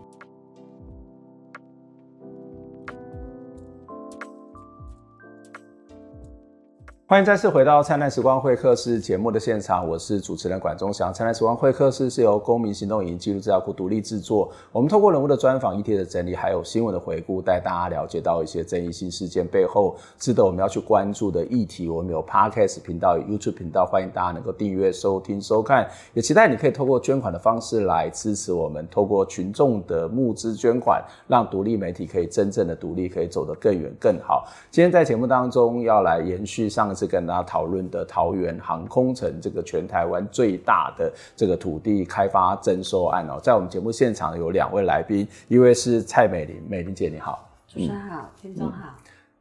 [7.10, 11.10] 欢迎再次回到《灿烂时光会客室》节目的现场，我是主持人管中祥。
[11.14, 14.52] 《灿烂时光会客室》是由公民行动影音记录资料库独立制作。
[14.70, 21.88] 我们透过人物的专访、议题的整理，还有新闻的回顾，带大家了解到一些争议性事件背后值得我们要去关注的议题。
[21.88, 25.88] 我们有 Podcast 频道、YouTube 频道，欢迎大家能够订阅、收听、收看。
[26.12, 34.46] 也期待你可以透过捐款的方式来支持我们，透过群众的募资捐款，让独立媒体可以真正的独立，可以走得更远、更好。
[34.70, 36.94] 今天在节目当中要来延续上。
[36.98, 48.94] 是跟大家讨论的桃园航空城这个全台湾最大的这个土地开发征收案哦，在我们节目现场有两位来宾，一位是蔡美玲，美玲姐你好，主持人好，听众好。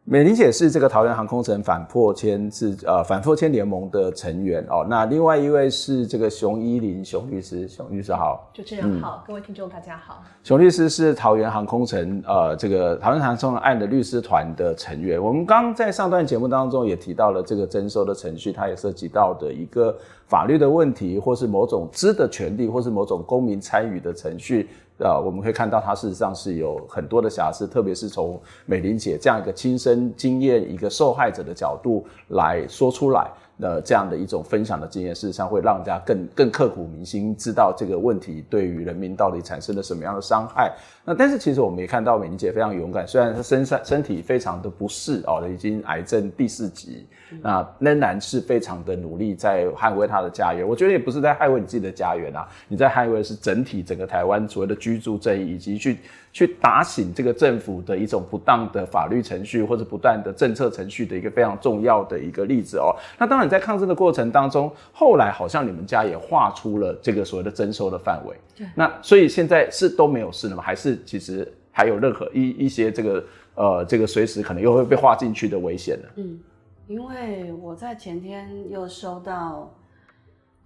[0.10, 4.88] 美玲姐是这个桃园航空城反破迁是呃反破迁联盟的成员哦。
[4.90, 10.24] 那另外一位是这个熊依林熊律师，熊律师好，主持人好，嗯、各位听众大家好。
[10.46, 15.22] 熊律师是桃园航空城呃这个桃园航空城案的律师团的成员。
[15.22, 19.94] 我们刚在上段节目当中也提到了这个征收的程序，它也涉及到的一个
[20.26, 24.70] 法律的问题，或是某种知的权利，或是某种公民参与的程序。
[25.00, 33.30] 呃，我们可以看到，它事实上是有很多的瑕疵，特别是从美玲姐这样一个亲身经验、一个受害者的角度来说出来。
[33.60, 40.72] 呃，这样的一种分享的经验，事实上会让大家更更刻骨铭心，知道这个问题对于人民到底产生了什么样的伤害。
[41.04, 47.08] 那但是其实我们也看到美玲姐非常勇敢，虽然她身上身体非常的不适哦，已经癌症第四级，
[47.42, 50.68] 那仍然是非常的努力在捍卫她的家园。
[50.68, 55.98] 我觉得也不是在捍卫你自己的家园啊，你在捍卫的是整体整个台湾所谓的居住正义，以及去。
[56.38, 62.96] 去打醒这个政府的一种不当的法律程序或者不断的政策程序的一个非常重要的一个例子哦。
[63.18, 68.36] 那当然，在抗争的过程当中，后来好像你们家也划出了这个所谓的征收的范围。
[68.56, 68.68] 对。
[68.76, 70.62] 那所以现在是都没有事了吗？
[70.62, 76.08] 还是其实还有任何一一些这个呃这个随时可能又会被划进去的危险呢？
[76.18, 76.40] 嗯，
[76.86, 79.74] 因为我在前天又收到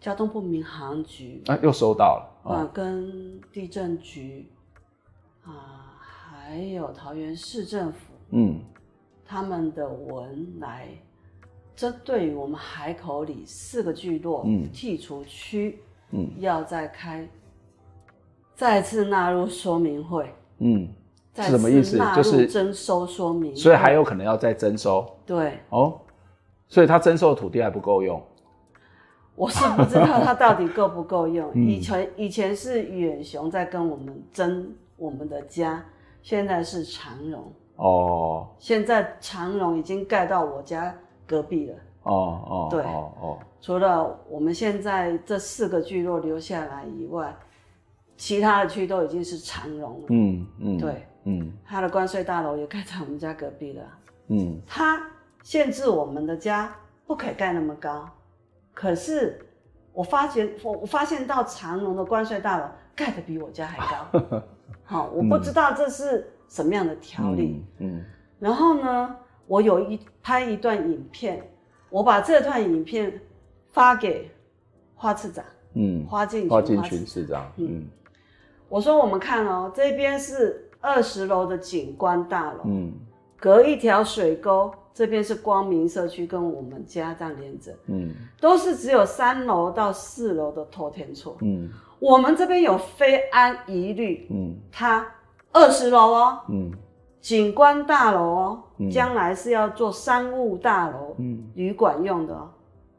[0.02, 4.46] 交通部民航局啊，又收到了啊，跟地震局。
[5.44, 8.60] 啊，还有桃园市政府，嗯，
[9.26, 10.88] 他们的文来
[11.76, 15.80] 针对于我们海口里四个聚落，嗯，剔除区，
[16.12, 17.28] 嗯，要再开，
[18.54, 20.88] 再次纳入说明会，嗯，
[21.36, 21.98] 是什么意思？
[22.16, 26.00] 就是征收说明，所以还有可能要再征收，对，哦，
[26.68, 28.22] 所以他征收的土地还不够用，
[29.34, 31.52] 我是不知道他到底够不够用。
[31.56, 34.72] 以前以前是远雄在跟我们争。
[35.02, 35.84] 我们的家
[36.22, 47.36] 现在是长荣哦，现在长荣已经盖到我家隔壁了哦哦，对哦哦，除了我们现在这四个聚落留下来以外，
[48.16, 53.84] 其他的区都已经是长荣了，嗯嗯，对，嗯，他的关税大楼也盖在我们家隔壁了，
[54.28, 55.02] 嗯，他
[55.42, 56.72] 限制我们的家
[57.08, 58.08] 不可以盖那么高，
[58.76, 59.44] 可是
[59.94, 64.44] 我发现我我发现到长荣的关税大楼盖的比我家还高。
[64.84, 67.64] 好，我不知道这是什么样的条例。
[67.78, 68.06] 嗯，嗯，
[68.40, 69.16] 然后呢，
[69.48, 71.42] 我有一拍一段影片，
[71.90, 73.22] 我把这段影片
[73.72, 74.30] 发给
[74.96, 75.46] 花次长。
[75.76, 77.50] 嗯，花敬花进群市长。
[77.56, 77.88] 嗯，
[78.68, 82.64] 我说我们看哦，这边是二十楼的景观大楼。
[82.66, 82.92] 嗯，
[83.38, 87.74] 隔一条水沟，这边是光明社区，跟我们家这样连着。
[87.86, 91.38] 嗯，都是只有三楼到四楼的透天厝。
[91.40, 91.72] 嗯。
[92.02, 95.06] 我们这边有非安疑虑，嗯，它
[95.52, 96.72] 二十楼哦，嗯，
[97.22, 102.50] 景观大楼哦，将、嗯、来是要做商务大楼，嗯，旅馆用的哦，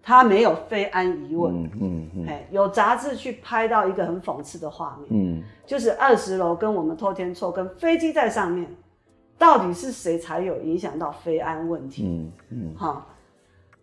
[0.01, 8.73] 它没有非安疑问，嗯嗯嗯，哎，有杂志去拍到一个很讽刺的画面，嗯，就是二十楼跟我们偷天错跟飞机在上面，
[9.37, 12.05] 到底是谁才有影响到非安问题？
[12.07, 13.05] 嗯嗯，好，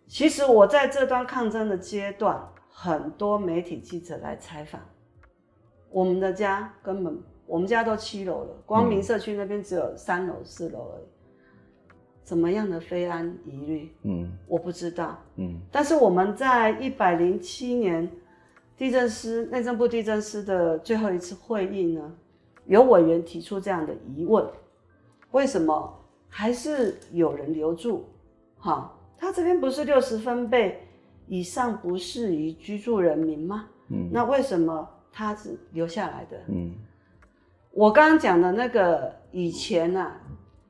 [0.06, 4.80] 其实我在这段抗争的阶段，很多媒体记者来采访。
[5.90, 11.04] 我们的家根本，我们家都七楼了，光明社区那边只有三楼、四楼而已。
[12.22, 13.92] 怎么样的非安疑虑？
[14.04, 15.18] 嗯，我不知道。
[15.34, 18.08] 嗯，但是我们在一百零七年
[18.76, 22.14] 地震师内政部地震师的最后一次会议呢，
[22.66, 24.46] 有委员提出这样的疑问：
[25.32, 25.92] 为什么
[26.28, 28.04] 还是有人留住？
[28.58, 30.86] 哈，他这边不是六十分贝
[31.26, 33.66] 以上不适宜居住人民吗？
[33.88, 34.88] 嗯，那为什么？
[35.12, 36.36] 他是留下来的。
[36.48, 36.74] 嗯，
[37.72, 40.20] 我刚刚讲的那个以前啊，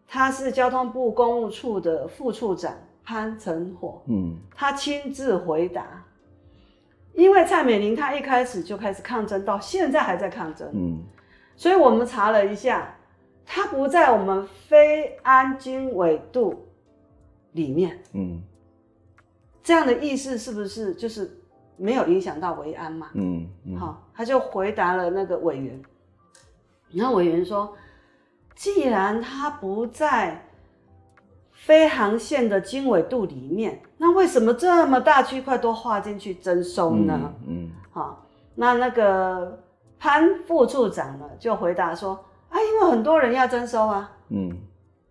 [0.07, 2.75] 他是交通部公务处的副处长
[3.05, 4.03] 潘成火。
[4.07, 6.05] 嗯，他亲自回答，
[7.15, 10.69] 因为蔡美玲她一开始就开始抗争，到现在还在抗争。
[10.73, 11.03] 嗯，
[11.57, 12.97] 所以我们查了一下，
[13.45, 16.67] 她不在我们非安经纬度
[17.53, 17.99] 里面。
[18.13, 18.43] 嗯，
[19.63, 21.40] 这样的意思是不是就是
[21.81, 23.09] 没有影响到维安嘛？
[23.15, 25.83] 嗯嗯，好，他就回答了那个委员，
[26.93, 27.75] 然后委员说，
[28.55, 30.47] 既然他不在。
[31.53, 37.35] 非航线的经纬度里面，那为什么这么大区块都划进去征收呢？
[37.47, 38.17] 嗯，好、嗯哦，
[38.55, 39.63] 那那个
[39.99, 42.15] 潘副处长呢就回答说：
[42.49, 44.11] 啊，因为很多人要征收啊。
[44.31, 44.57] 嗯，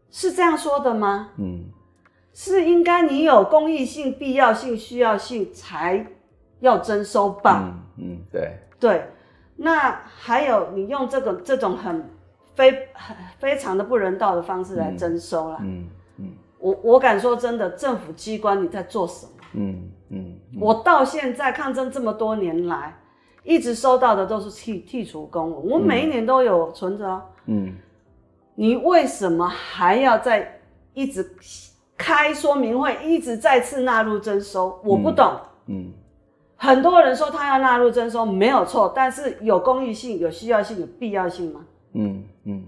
[0.09, 1.30] 是这样说的吗？
[1.38, 1.65] 嗯，
[2.34, 6.03] 是应该你有公益性、必要性、需要性才
[6.60, 7.64] 要征收吧？
[7.97, 9.03] 嗯，嗯，对对。
[9.55, 12.10] 那还有你用这个这种很
[12.55, 15.57] 非很非常的不人道的方式来征收啦。
[15.62, 15.88] 嗯。
[16.18, 19.32] 嗯我我敢说真的，政府机关你在做什么？
[19.53, 22.93] 嗯嗯，嗯，我到现在抗争这么多年来，
[23.43, 27.22] 一直收到的都是剔剔除公文，我每一年都有存着哦。
[27.45, 27.74] 嗯，
[28.55, 30.60] 你为什么还要再
[30.93, 31.34] 一直
[31.97, 34.82] 开说明会，一直再次纳入征收？
[34.84, 35.32] 我不懂。
[35.68, 35.93] 嗯，嗯，
[36.60, 41.62] 很多人说他要纳入征收没有错，但是有公益性、有需要性、有必要性吗？
[41.93, 42.64] 嗯嗯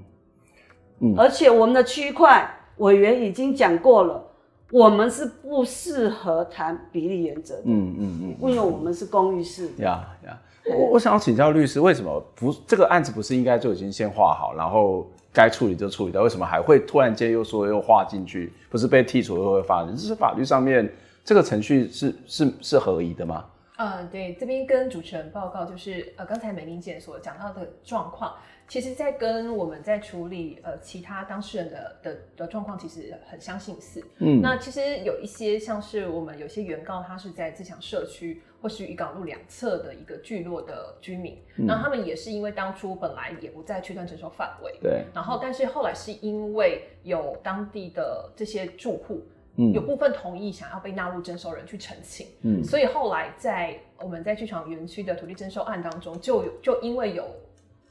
[1.02, 2.50] 嗯，而且我们的区块。
[2.78, 4.24] 委员已经讲过了，
[4.72, 7.62] 我们是不适合谈比例原则的。
[7.66, 9.70] 嗯嗯嗯，因为我们是公寓式。
[9.78, 10.36] 呀呀，
[10.66, 16.24] 我我想要请教律师，为什么不这个案子不是应该就已经先画好，然后该处理就处理掉？
[16.24, 18.52] 为什么还会突然间又说又画进去？
[18.68, 19.96] 不是被剔除又会发生？
[19.96, 20.92] 这是法律上面
[21.24, 23.46] 这个程序是是是合宜的吗？
[23.82, 28.36] 呃，对，这边跟主持人报告，就是呃刚才美玲姐所讲到的状况。
[28.68, 34.00] 其实，在跟我们在处理呃其他当事人的的的状况，其实很相近似。
[34.20, 49.24] 嗯，那其实有一些像是我们有些原告，他是在自强社区或是渔港路两侧的一个聚落的居民，嗯，然后他们也是因为当初本来也不在区段征收范围，对，然后但是后来是因为有当地的这些住户，
[49.56, 57.26] 嗯，有部分同意想要被纳入征收人去澄清，嗯，所以后来在我们在剧场园区的土地征收案当中，就有就因为有。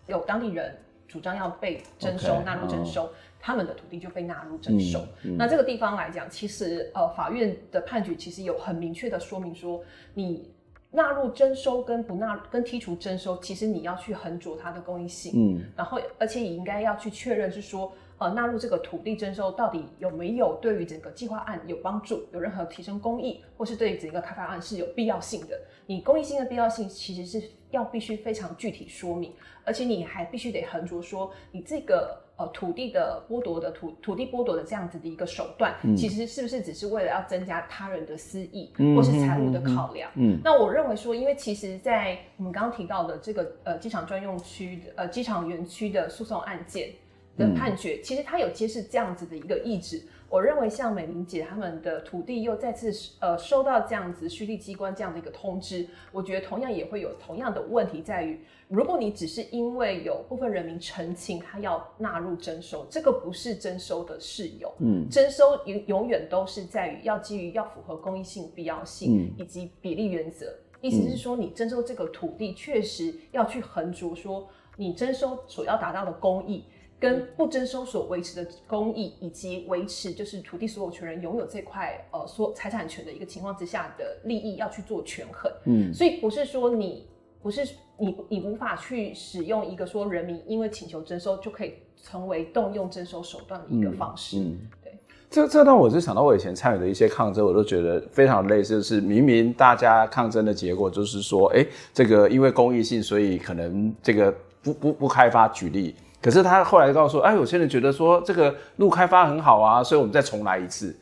[0.07, 3.09] 有当地人主张要被征收、纳入征收，
[3.39, 4.99] 他们的土地就被纳入征收。
[5.23, 9.81] 嗯嗯、那这个地方来讲，其实呃，法院的判决其实有很明确的说明说，
[10.15, 10.51] 你
[10.91, 15.33] 纳入征收跟不纳跟剔除征收，其实你要去衡酌它的公益性。
[15.37, 25.59] 嗯，然后而且也应该要去确认是说，呃，纳入这个土地征收到底有没有对于整个计划案有帮助，有任何提升公益，或是对于整个开发案是有必要性的。
[25.87, 29.33] 你公益性的必要性其实是要必须非常具体说明。
[29.65, 40.11] 而且你还必须得横着说，你这个呃土地的剥夺的土土地剥夺的这样子的一个手段，嗯、其实是不是只是为了要增加他人的私益，嗯、或是财务的考量？
[40.17, 46.91] 嗯，嗯，那我认为说，因为其实，在我们刚刚提到的这个呃机场专用区呃机场园区的诉讼案件
[47.37, 50.03] 的判决，嗯、其实它有揭示这样子的一个意志。
[50.29, 64.73] 我认为像美玲姐他们的土地又再次呃收到这样子虚立机关这样的一个通知，我觉得同样也会有同样的问题在于，如果你只是因为有部分人民澄清他要纳入征收，这个不是征收的事由。
[64.79, 76.67] 嗯，征收永永远都是在于要基于要符合公益性、必要性以及比例原则，意思是说你征收这个土地确实要去衡酌说你征收所要达到的公益。
[77.01, 87.07] 跟不征收所维持的公益，以及维持就是土地所有权人拥有这块呃所财产权的一个情况之下的利益要去做权衡，嗯，所以不是说你
[87.43, 91.73] 不是你你无法去使用一个说人民因为请求征收就可以
[92.03, 94.99] 成为动用征收手段的一个方式，嗯，嗯对，
[95.31, 105.95] 这这让我就想到我以前参与的一些抗争，我都觉得非常类似，就是明明大家抗争的结果就是说，哎，这个因为公益性，所以可能这个不不不开发，举例。
[106.23, 110.95] 可是他后来告诉说，哎，有些人觉得说这个路开发很好啊，所以我们再重来一次。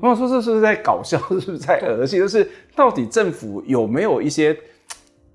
[0.00, 1.16] 我想说，这是不是在搞笑？
[1.28, 2.18] 是不是在儿戏？
[2.18, 4.56] 就是到底政府有没有一些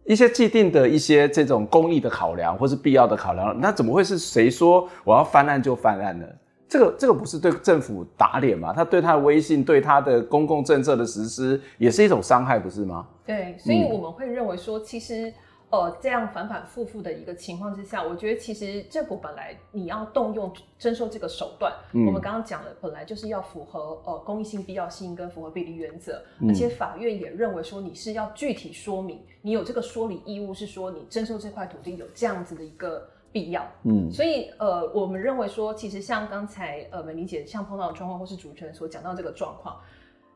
[0.04, 3.58] 一些既定的一些这种公益的考量，或是必要的考量？
[3.62, 6.26] 那怎么会是谁说我要翻案就翻案呢？
[6.68, 8.74] 这个这个不是对政府打脸嘛？
[8.74, 13.08] 他对他的威信，对他的公共政策的实施，也是一种伤害，不是吗？
[13.26, 15.34] 对，所以我们会认为说，其实。
[15.72, 39.80] 呃，这样反反复复的一个情况之下，我觉得其实政府本来你要动用征收这个手段，嗯、我们刚刚讲了，本来就是要符合呃公益性、必要性跟符合比例原则，嗯、而且法院也认为说你是要具体说明，你有这个说理义务，是说你征收这块土地有这样子的一个必要，嗯，所以呃，我们认为说，其实像刚才呃美玲姐像碰到的状况，或是主持人所讲到这个状况。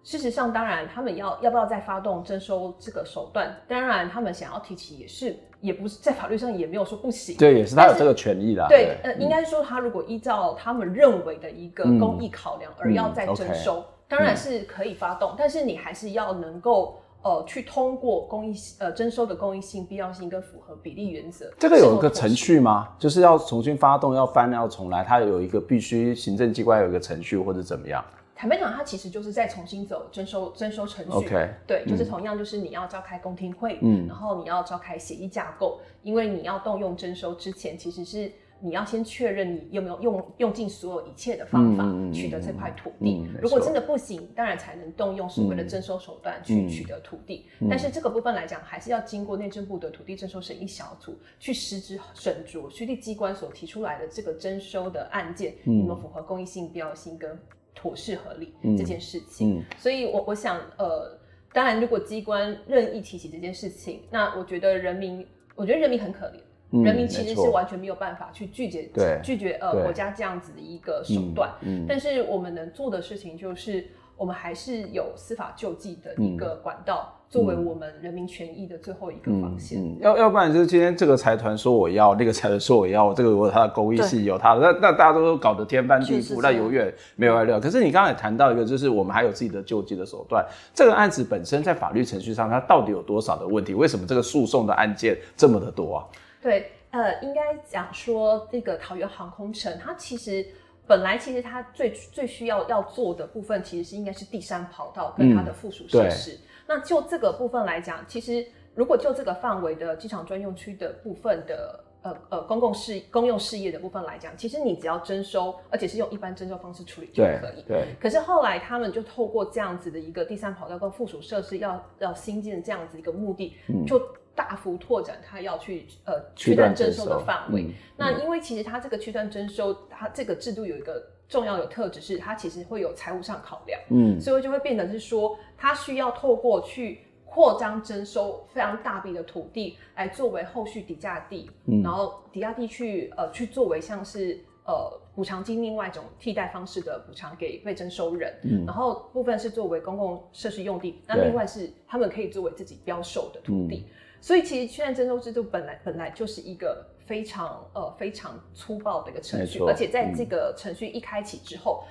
[0.03, 7.37] 事实上，当然他们要要不要再发动征收这个手段，当然他们想要提起也是，也不是在法律上也没有说不行。
[7.37, 8.67] 对，也是他有这个权利啦。
[8.67, 16.99] 对，呃，应该说他如果依照他们认为的一个公益考量而要再征收，嗯嗯 okay，当然是可以发动，嗯，但是你还是要能够。
[17.23, 22.89] 呃，去通过公益呃征收的公益性、必要性跟符合比例原则，这个有一个程序吗？
[22.99, 28.03] 就是要重新发动，要翻，要重来，它有一个必须行政机关有一个程序或者怎么样？
[28.43, 31.11] 坦白讲，它其实就是在重新走征收征收程序。
[31.11, 38.29] OK，对，就是同样就是你要召开公听会，嗯，然后你要召开协议架构，因为你要动用征收之前，其实是。
[38.65, 41.83] 你要先确认你有没有用用尽所有一切的方法
[42.13, 43.17] 取得这块土地。
[43.17, 47.45] 嗯嗯嗯、如果真的不行，当然才能动用所谓的征收手段去取得土地。
[47.69, 57.37] 但是这个部分来讲，还是要经过内政部的土地征收审议小组去实质审酌区地机关所提出来的这个征收的案件，有没有符合公益性、必要性跟
[57.83, 59.57] 妥适合理这件事情。
[59.57, 61.19] 嗯嗯、所以我我想，呃，
[61.51, 66.39] 当然如果机关任意提起这件事情，那我觉得人民，我觉得人民很可怜。
[66.83, 68.89] 人民其实是完全没有办法去拒绝
[69.21, 71.51] 拒绝呃国家这样子的一个手段，
[71.87, 73.85] 但是我们能做的事情就是，
[74.15, 79.99] 我们还是有司法救济的一个管道，作为我们人民权益的最后一个防线。
[79.99, 87.59] 要要不然就是今天这个财团说我要，那个财团说我要，这个有他的公益是，有他的，那那大家都搞得天翻地覆，那永远没有完了。
[87.59, 90.45] 可是你刚才也谈到一个，就是我们还有自己的救济的手段。
[90.73, 93.73] 这个案子本身在法律程序上，它到底有多少的问题？
[93.73, 96.05] 为什么这个诉讼的案件这么的多啊？
[96.41, 100.45] 对，呃，应该讲说这个桃园航空城，它其实
[100.85, 106.31] 本来其实它最最需要要做的部分，其实是应该是第三跑道跟它的附属设施。
[106.33, 117.63] 嗯、那就这个部分来讲，其实如果就这个范围的机场专用区的部分的呃呃公共事公用事业的部分来讲，其实你只要征收，而且是用一般征收方式处理就可以。
[117.67, 117.77] 对。
[117.77, 124.01] 对可是后来他们就透过这样子的一个第三跑道跟附属设施要要新建这样子一个目的，嗯、就。
[124.35, 127.63] 大幅拓展它要去呃区段征收的范围。
[127.63, 133.79] 嗯、那因为其实它这个区段征收，它这个制度有一个重要的特质是，它其实会有财务上考量。
[133.89, 148.33] 嗯，所以就会变成是说，它需要透过去扩张征收非常大笔的土地，来作为后续抵价地，嗯、然后抵价地去呃去作为像是呃补偿金另外一种替代方式的补偿给被征收人。
[148.43, 153.85] 嗯，然后部分是作为公共设施用地，那另外是他们可以作为自己标售的土地。
[153.87, 153.93] 嗯
[154.23, 161.83] 所以其实区段征收制度本来本来就是一个非常呃非常粗暴的一个程序，而且在这个程序一开启之后，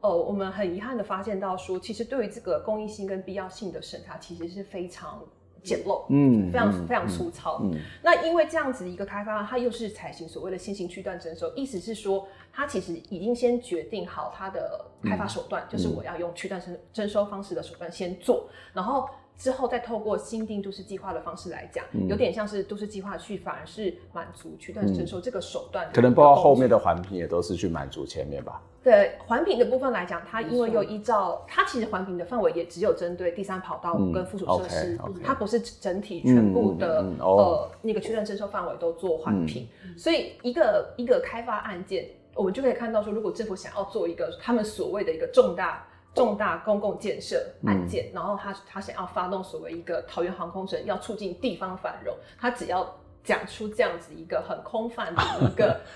[0.00, 5.22] 呃，我们很遗憾的发现到说，其实对于这个公益性跟必要性的审查，其实是非常
[5.62, 7.60] 简陋，嗯，非常非常粗糙。
[7.62, 19.06] 嗯，那因为这样子一个开发，它又是采行所谓的先行区段征收，意思是说，它其实已经先决定好它的开发手段，就是我要用区段征征收方式的手段先做，然后。
[19.36, 25.90] 之后再透过新定都市计划的方式来讲，嗯、有点像是都市计划去，反而是满足区段征收这个手段、嗯。
[25.92, 28.62] 可能包括后面的环评也都是去满足前面吧。
[28.82, 45.86] 对环评的部分来讲，它因为又依照它其实环评的范围也只有针对第三跑道跟附属设施，嗯、okay, okay, 它不是整体全部的、嗯嗯哦、呃那个区段征收范围都做环评，嗯、所以一个一个开发案件，我们就可以看到说，如果政府想要做一个他们所谓的一个重大。
[46.14, 55.80] 重大公共建设案件，嗯、然后他他想要发动所谓一个桃园航空城，要促进地方繁荣，他只要讲出这样子一个很空泛的一个。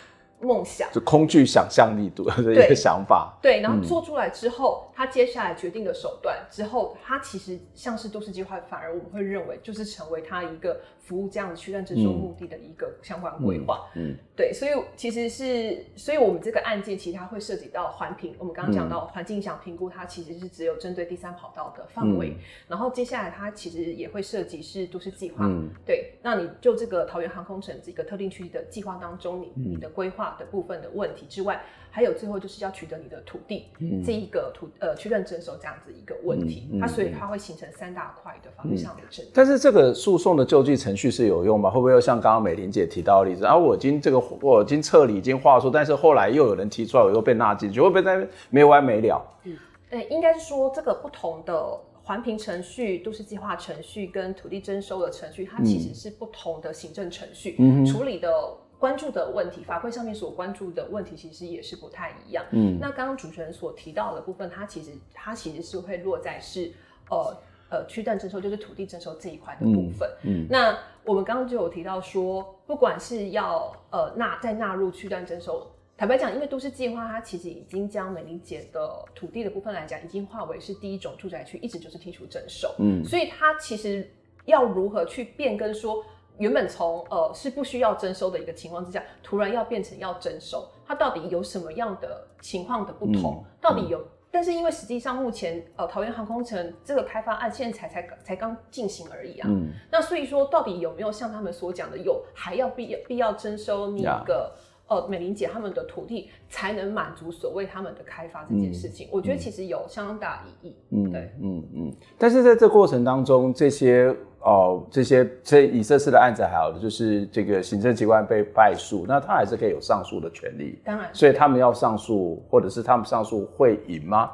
[0.41, 0.89] 梦想。
[0.93, 13.89] 就空具想象力度 的一个想法，对，然后做出来之后，嗯、他接下来决定的手段之后，他其实像是都市计划，反而我们会认为就是成为他一个服务这样的区段征收目的的一个相关规划。
[13.97, 22.37] 嗯，嗯对，所以其实是，所以我们这个案件其实它会涉及到环评，我们刚刚讲到环境影响评估，它其实是只有针对第三跑道的范围，嗯、
[22.69, 25.47] 然后接下来它其实也会涉及是都市计划。
[25.47, 30.29] 嗯，对，那你就这个桃园航空城这个特定区的计划当中，你你的规划。
[30.39, 39.29] 的部分的问题之外，还有最后就是要取得你的土地，嗯、这一个土呃去认征收这样子一个问题，嗯嗯、它所以它会形成三大块的法律上的争议。
[39.35, 41.71] 但是这个诉讼的救济程序是有用吗？
[41.71, 43.57] 会不会又像刚刚美玲姐提到的例子啊？
[43.57, 49.21] 我已经这个我已经撤离，已经划出，但是后来又有人提出来，我又被纳进去，会不会在没完没了？
[49.45, 49.57] 嗯，
[49.91, 58.31] 对，应该是说这个不同的环评程序、都市计划程序跟土地征收的程序，它其实是不同的行政程序、嗯、处理的。
[58.79, 62.45] 关注的问题，法规上面所关注的问题，其实也是不太一样。
[62.53, 66.73] 嗯，那刚刚主持人所提到的部分，它其实它其实是会落在是
[67.11, 67.37] 呃
[67.71, 70.09] 呃区段征收，就是土地征收这一块的部分。
[70.23, 75.67] 嗯，嗯那我们刚刚就有提到说，不管是要呃纳再纳入区段征收
[75.97, 82.73] 坦白讲，因为都市计划它其实已经将美玲姐的土地的部分来讲，已经划为是第一种住宅区，一直就是剔除征收。
[82.79, 84.09] 嗯，所以它其实
[84.45, 86.05] 要如何去变更说，
[86.39, 93.45] 原本从呃是不需要征收的一个情况之下，突然要变成要征收，它到底有什么样的情况的不同？
[93.45, 94.03] 嗯、到底有？
[94.31, 104.95] 但是因为实际上目前呃桃园航空城这个开发案现在才才才刚进行而已啊，嗯，那所以说到底有没有像他们所讲的有还要必要必要征收那个 Yeah.
[104.95, 109.07] 呃美玲姐他们的土地才能满足所谓他们的开发这件事情？
[109.09, 111.97] 嗯、我觉得其实有相当大意义，嗯，对，嗯嗯。
[112.17, 124.31] 但是在这过程当中，这些哦这些这以这次的案子还好的就是这个行政机关被败诉，那他还是可以有上诉的权利，当然，所以他们要上诉，或者是他们上诉会赢吗？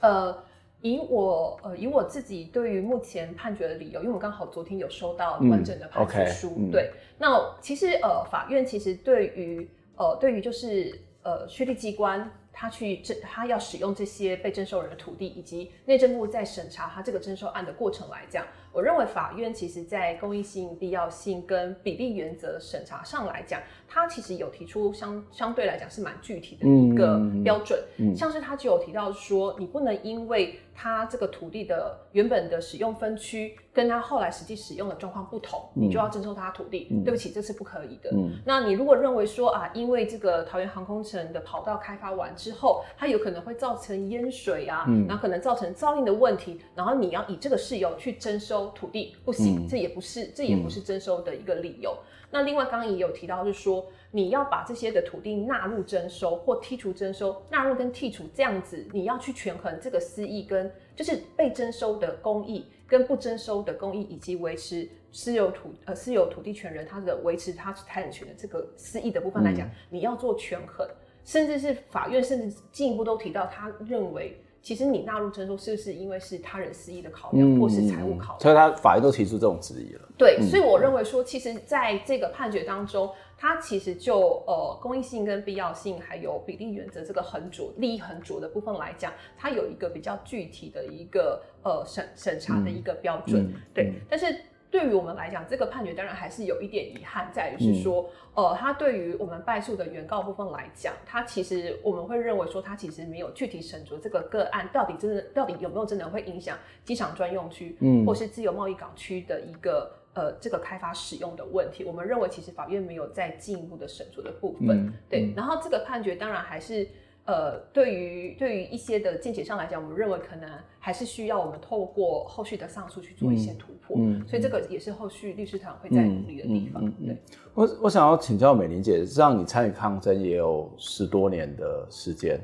[0.00, 0.36] 呃，
[0.82, 18.44] 以我呃以我自己对于目前判决的理由，因为我刚好昨天有收到完整的判决书，嗯 okay, 对，嗯、那其实呃法院其实对于呃对于就是呃区立机关他去征他要使用这些被征收人的土地，以及内政部在审查他这个征收案的过程来讲。
[18.72, 36.88] 我认为法院其实在公益性、必要性跟比例原则审查上来讲，它其实有提出相相对来讲是蛮具体的一个标准，嗯嗯、像是他就有提到说，你不能因为它这个土地的原本的使用分区跟它后来实际使用的状况不同，嗯、你就要征收他土地。
[36.90, 38.10] 嗯、对不起，这是不可以的。
[38.14, 48.61] 嗯、那你如果认为说啊，因为这个桃园航空城的跑道开发完之后，它有可能会造成淹水啊，嗯、然后可能造成噪音的问题，然后你要以这个事由去征收。
[48.68, 51.90] 土地不行，这也不是，这也不是征收的一个理由。
[51.92, 70.88] 嗯、那另外，刚刚也有提到，就是说你要把这些的土地纳入征收或剔除征收，纳入跟剔除这样子，你要去权衡这个私益跟就是被征收的公益跟不征收的公益，以及维持私有土呃私有土地权人他的维持他财产权的这个私益的部分来讲，嗯、你要做权衡，
[71.24, 74.38] 甚至是法院甚至进一步都提到，他认为。
[74.62, 78.40] 其实你纳入征收是不是因为是他人私益的考量，或是财务考量？
[78.40, 80.08] 所以他法院都提出这种质疑了。
[80.16, 93.52] 对，所以我认为说，其实在这个判决当中，它其实就呃公益性跟必要性，还有比例原则这个衡酌利益衡酌的部分来讲，它有一个比较具体的一个呃审审查的一个标准。
[93.74, 94.26] 对，但是。
[94.72, 111.84] 对于我们来讲，这个判决当然还是有一点遗憾，在于是说，嗯、呃，他对于我们败诉的原告部分来讲，他其实我们会认为说，他其实没有具体审酌这个个案到底真的到底有没有真的会影响机场专用区，嗯，或是自由贸易港区的一个呃这个开发使用的问题。
[111.84, 115.30] 我们认为其实法院没有再进一步的审酌的部分，嗯、对。
[115.36, 116.88] 然后这个判决当然还是。
[117.24, 120.50] 呃，对于对于一些的见解上来讲，我们认为可能
[120.80, 126.84] 还是需要我们透过后续的上诉去做一些突破，嗯嗯、所以这个也是后续律师团会在努力的地方。
[127.04, 127.16] 对，
[127.54, 132.40] 我我想要请教美玲姐，让你参与抗争也有十多年的时间，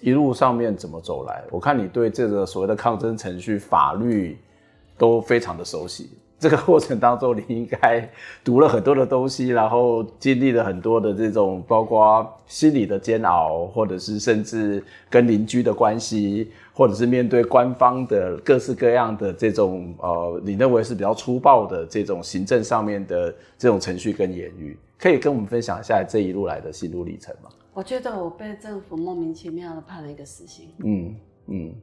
[0.00, 1.44] 一路上面怎么走来？
[1.50, 4.38] 我看你对这个所谓的抗争程序、法律
[4.96, 6.08] 都非常的熟悉。
[6.44, 8.06] 这个过程当中，你应该
[8.44, 27.48] 读了很多的东西，然后经历了很多的这种，包括心理的煎熬，或者是甚至跟邻居的关系，或者是面对官方的各式各样的这种，呃，你认为是比较粗暴的这种行政上面的这种程序跟言语，可以跟我们分享一下这一路来的心路历程吗？
[27.72, 30.68] 我觉得我被政府莫名其妙的判了一个死刑。
[30.84, 31.16] 嗯
[31.46, 31.74] 嗯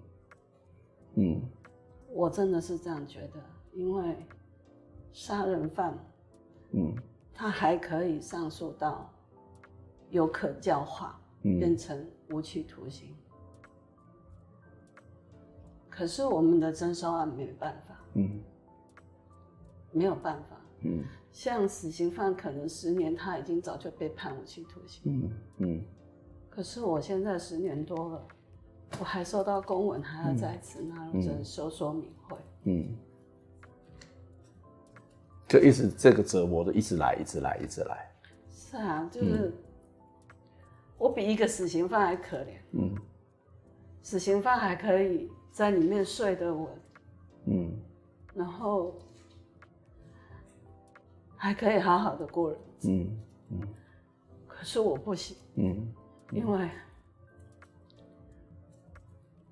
[1.15, 1.41] 嗯，
[2.13, 3.39] 我真的是这样觉得，
[3.73, 4.15] 因为。
[5.13, 5.97] 杀人犯，
[6.71, 6.95] 嗯，
[7.33, 9.11] 他还可以上诉到
[10.09, 13.15] 有可教化，嗯，变成无期徒刑。
[15.89, 18.41] 可是我们的征收案没有办法，嗯，
[19.91, 25.85] 没有办法，嗯，像死刑犯可能十年他已经早就被判无期徒刑，嗯嗯。
[26.49, 28.27] 可是我现在十年多了，
[28.99, 32.95] 我还收到公文，还要再次纳入征收说明会，嗯。
[35.51, 38.09] 就一直这个折磨的一直来，一直来，一直来。
[38.49, 39.53] 是啊，就是
[40.97, 42.53] 我比一个死刑犯还可怜。
[42.71, 42.95] 嗯，
[44.01, 46.67] 死刑犯还可以在里面睡得稳。
[47.47, 47.77] 嗯，
[48.33, 48.95] 然后
[51.35, 52.89] 还可以好好的过日子。
[52.89, 53.59] 嗯嗯。
[54.47, 55.35] 可是我不行。
[55.55, 55.93] 嗯。
[56.31, 56.69] 因为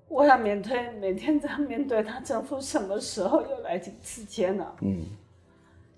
[0.08, 4.76] 我要面对每天都要面对他，政府什么时候又来几次监了？
[4.80, 5.04] 嗯。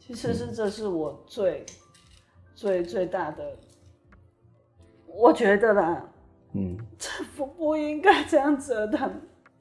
[0.04, 1.66] 其实是这是我最、嗯、
[2.56, 3.56] 最最大的，
[5.06, 6.04] 我觉得啦，
[6.54, 9.08] 嗯， 政府不应该这样折腾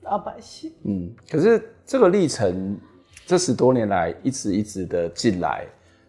[0.01, 0.73] 老百姓。
[0.83, 2.75] 嗯，可是这个历程
[3.23, 5.67] 这十多年来一直一直的进来，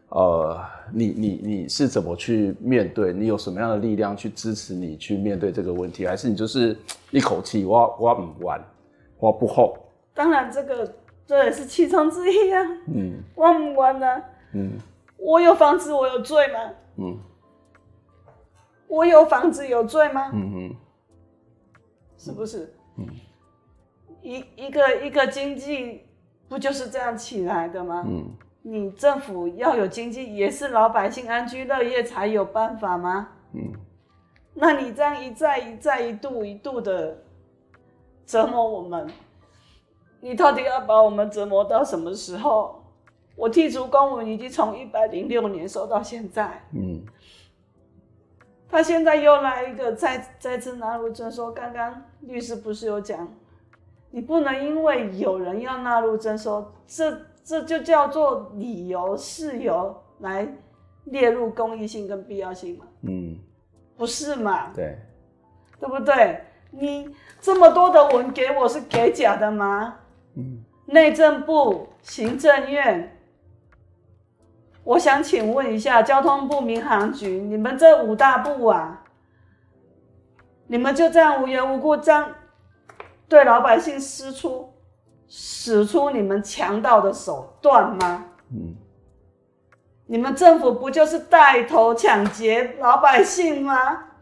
[0.08, 0.58] 呃，
[0.90, 3.12] 你你你是怎么去面对？
[3.12, 6.06] 你有什么样的力量去支持你去面对这个问题？
[6.06, 6.74] 还是你就是
[7.10, 8.64] 一口气，我我不玩，
[9.18, 9.76] 我不后？
[10.14, 10.90] 当然，这个
[11.26, 12.62] 这也是其中之一啊。
[12.86, 14.22] 嗯，关不关呢。
[14.54, 14.78] 嗯，
[15.16, 16.58] 我有房子，我有罪吗？
[16.96, 17.18] 嗯，
[18.88, 20.30] 我有房子有罪吗？
[20.32, 20.76] 嗯哼，
[22.18, 22.74] 是不是？
[22.98, 23.06] 嗯，
[24.20, 26.06] 一一个一个经济
[26.48, 28.04] 不就是这样起来的吗？
[28.06, 28.30] 嗯。
[28.64, 33.30] 你政府要有经济，也是老百姓安居乐业才有办法吗？
[33.54, 33.72] 嗯，
[34.54, 37.24] 那你这样一再一再一度一度的
[38.24, 39.10] 折磨我们，
[40.22, 42.82] 你到底要把我们折磨到什么时候？
[43.34, 47.02] 我剔除公文已经从一百零六年收到现在，嗯，
[48.68, 51.50] 他现在又来一个再再次纳入征收。
[51.50, 53.28] 刚刚律师不是有讲，
[54.10, 57.26] 你不能因为有人要纳入征收，这。
[57.44, 60.46] 这就叫做理由事由来
[61.06, 62.84] 列入公益性跟必要性嘛？
[63.00, 63.36] 嗯，
[63.96, 64.72] 不是嘛？
[64.72, 64.96] 对，
[65.80, 66.40] 对不对？
[66.70, 69.96] 你这么多的文给我是给假的吗？
[70.34, 73.18] 嗯，内政部、行政院，
[74.84, 79.04] 我想请问一下，交通部、民航局，你们这五大部啊，
[80.66, 82.34] 你们就这样无缘无故这样
[83.28, 84.68] 对老百姓施出？
[85.34, 88.26] 使出你们强盗的手段吗？
[88.50, 88.76] 嗯，
[90.04, 93.74] 你们政府不就是带头抢劫老百姓吗？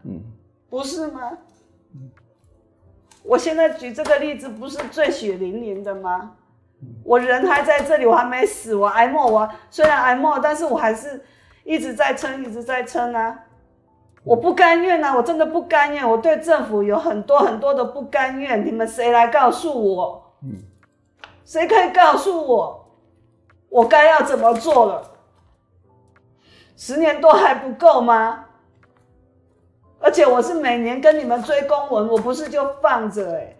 [0.03, 0.21] 嗯，
[0.69, 1.37] 不是吗？
[3.23, 6.33] 嗯，我现在举这个例子不是最血淋淋的吗？
[7.03, 11.23] 我人还在这里，我还没死，我挨骂，我虽然挨骂，但是我还是
[11.63, 13.39] 一直在撑，一直在撑啊！
[14.23, 20.33] 我不甘愿啊，我真的不甘愿，我对政府有很多很多的不甘愿，你们谁来告诉我？
[20.43, 20.57] 嗯。
[21.45, 22.87] 谁可以告诉我，
[23.69, 25.11] 我该要怎么做了？
[26.77, 28.45] 十年多还不够吗？
[30.01, 33.55] 而且我是每年跟你们追公文，我不是就放着哎。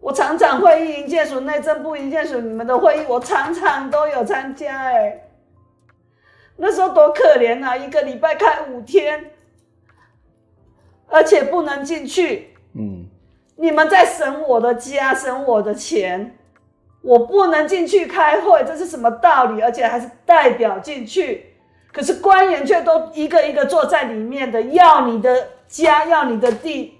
[0.00, 5.24] 我常常会议、营建署、内政部、营建署你们的会议，我常常都有参加哎。
[6.56, 9.32] 那时候多可怜啊，一个礼拜开五天，
[11.06, 12.54] 而且不能进去。
[12.74, 13.06] 嗯，
[13.56, 16.36] 你们在省我的家，省我的钱。
[17.00, 19.62] 我不能进去开会，这是什么道理？
[19.62, 21.47] 而且还是代表进去，
[21.92, 26.98] 可是官员却都一个一个坐在里面的，要你的家，要你的地，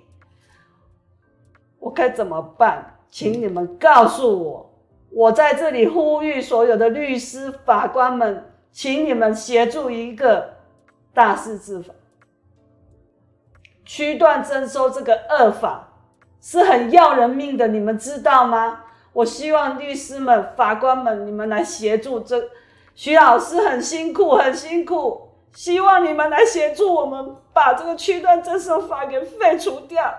[1.78, 2.98] 我该怎么办？
[3.10, 4.70] 请你们告诉我，
[5.10, 10.56] 我在这里呼吁所有的律师、法官们，请你们协助一个
[11.14, 11.94] 大势至法，
[13.84, 15.88] 区段征收这个恶法
[16.40, 18.84] 是很要人命的，你们知道吗？
[19.14, 22.50] 我希望律师们、法官们，你们来协助这
[22.98, 25.28] 徐老师很辛苦，很辛苦。
[25.52, 30.12] 希望你们来协助我们，把这个区段征收法给废除掉，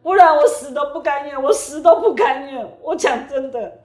[0.00, 2.78] 不然我死都不甘愿，我死都不甘愿。
[2.82, 3.80] 我讲真的，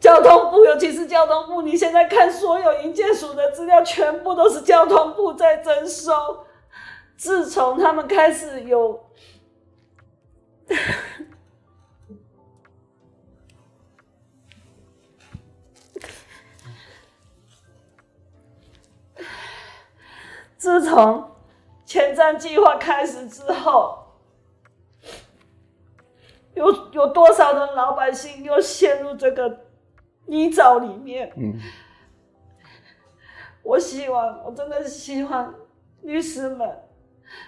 [0.00, 6.44] 交通部，尤其是交通部，你现在看所有营建署的资料，全部都是交通部在征收。
[7.16, 9.00] 自从他们开始有。
[20.60, 21.24] 自从
[21.86, 23.98] 前瞻计划开始之后，
[26.52, 29.60] 有有多少的老百姓又陷入这个
[30.26, 31.32] 泥沼里面？
[31.34, 31.58] 嗯，
[33.62, 35.54] 我希望，我真的希望
[36.02, 36.70] 律师们、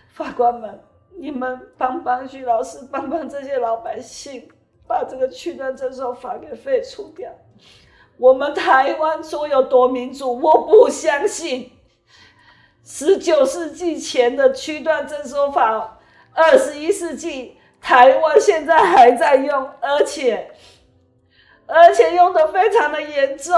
[0.08, 0.82] 法官们，
[1.18, 4.48] 你们帮帮徐老师，帮帮这些老百姓，
[4.88, 7.30] 把这个区段征收法给废除掉。
[8.16, 11.71] 我们台湾说有多民主，我不相信。
[12.84, 15.98] 十九世纪前的区段征收法，
[16.32, 20.50] 二十一世纪台湾现在还在用，而且
[21.66, 23.54] 而且用的非常的严重。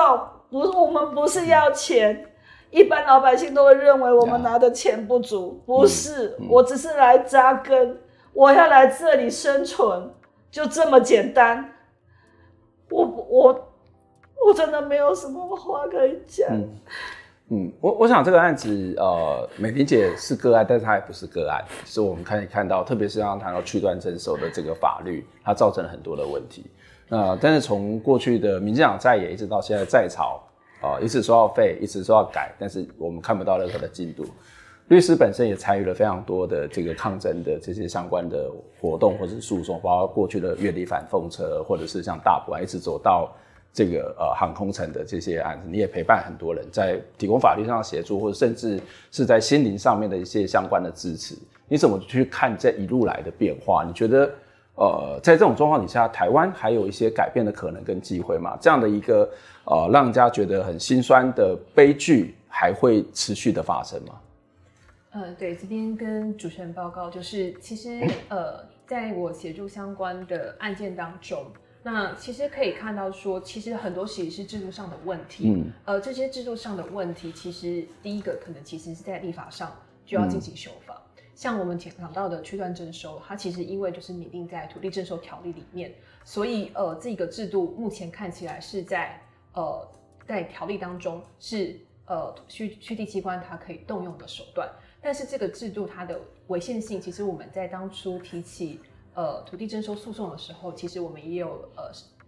[0.51, 2.27] 不是我们不是要钱，
[2.71, 5.63] 一般老百姓都会认为我们拿的钱不足。
[5.67, 7.99] 不是，我只是来扎根，
[8.33, 10.15] 我要来这里生存，
[10.51, 11.73] 就这么简单。
[12.91, 13.73] 我我
[14.47, 16.47] 我真的没有什么话可以讲。
[16.51, 16.69] 嗯
[17.51, 26.65] 嗯，我我想这个案子，呃，美玲姐是个案，但是她也不是个案，是我们可以看到，特别是刚刚谈到区段征收的这个法律，它造成了很多的问题。
[27.11, 30.41] 呃，但是从过去的民进党在野，一直到现在在朝，
[30.83, 34.25] 呃，一直说要废，一直说要改，但是我们看不到任何的进度。
[34.89, 43.31] 律师本身也参与了非常多的这个抗争的这些相关的活动或者是诉讼，包括过去的月底反凤车，或者是像大埔一直走到。
[43.75, 51.35] 这个呃航空城的这些案子，你也陪伴很多人在提供法律上的协助，或者甚至是在心灵上面的一些相关的支持。
[51.67, 53.83] 你怎么去看这一路来的变化？
[53.85, 54.31] 你觉得
[54.77, 58.57] 呃在这种状况底下，台湾还有一些改变的可能跟机会吗？
[58.61, 59.29] 这样的一个
[59.65, 64.15] 呃让人家觉得很心酸的悲剧还会持续的发生吗？
[65.11, 71.45] 呃，对，这边跟主持人报告，就是其实呃在我协助相关的案件当中。
[71.87, 75.51] 那其实可以看到说，其实很多其实是制度上的问题。
[75.51, 79.71] 嗯，呃，这些制度上的问题，其实第一个可能其实是在立法上
[80.07, 80.99] 就要进行修法。
[81.19, 85.93] 嗯、像我们讲到的区段征收，它其实因为就是拟定在土地征收条例里面，
[86.25, 89.21] 所以呃，这个制度目前看起来是在
[89.53, 89.87] 呃
[90.27, 94.67] 在条例当中是呃区区地机关它可以动用的手段，
[95.03, 98.81] 但是这个制度它的违宪性，其实我们在当初提起。
[99.15, 101.85] 呃，土地征收诉讼的时候，其实我们也有呃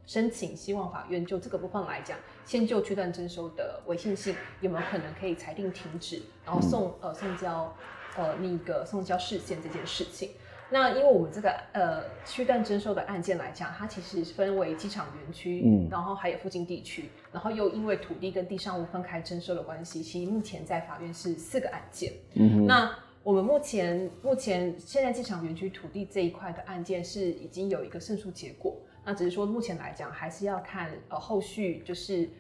[0.07, 7.75] 申请，希望法院就这个部分来讲，先就区段征收的违宪性有没有可能可以裁定停止，然后送呃送交
[8.17, 10.31] 呃那个送交释宪这件事情。
[10.71, 22.95] 那因为我们这个呃区段征收的案件来讲，它其实分为机场园区，嗯，然后还有附近地区，然后又因为土地跟地上物分开征收的关系，其实目前在法院是四个案件，嗯哼，那。
[23.27, 32.31] 我们目前目前现在机场园区土地这一块的案件是已经有一个胜诉结果，那只是说目前来讲还是要看呃后续就是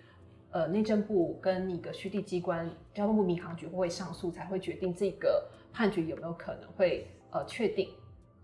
[0.53, 7.89] 呃内政部跟那个区地机关交通部民航局会上诉，才会决定这个判决有没有可能会呃确定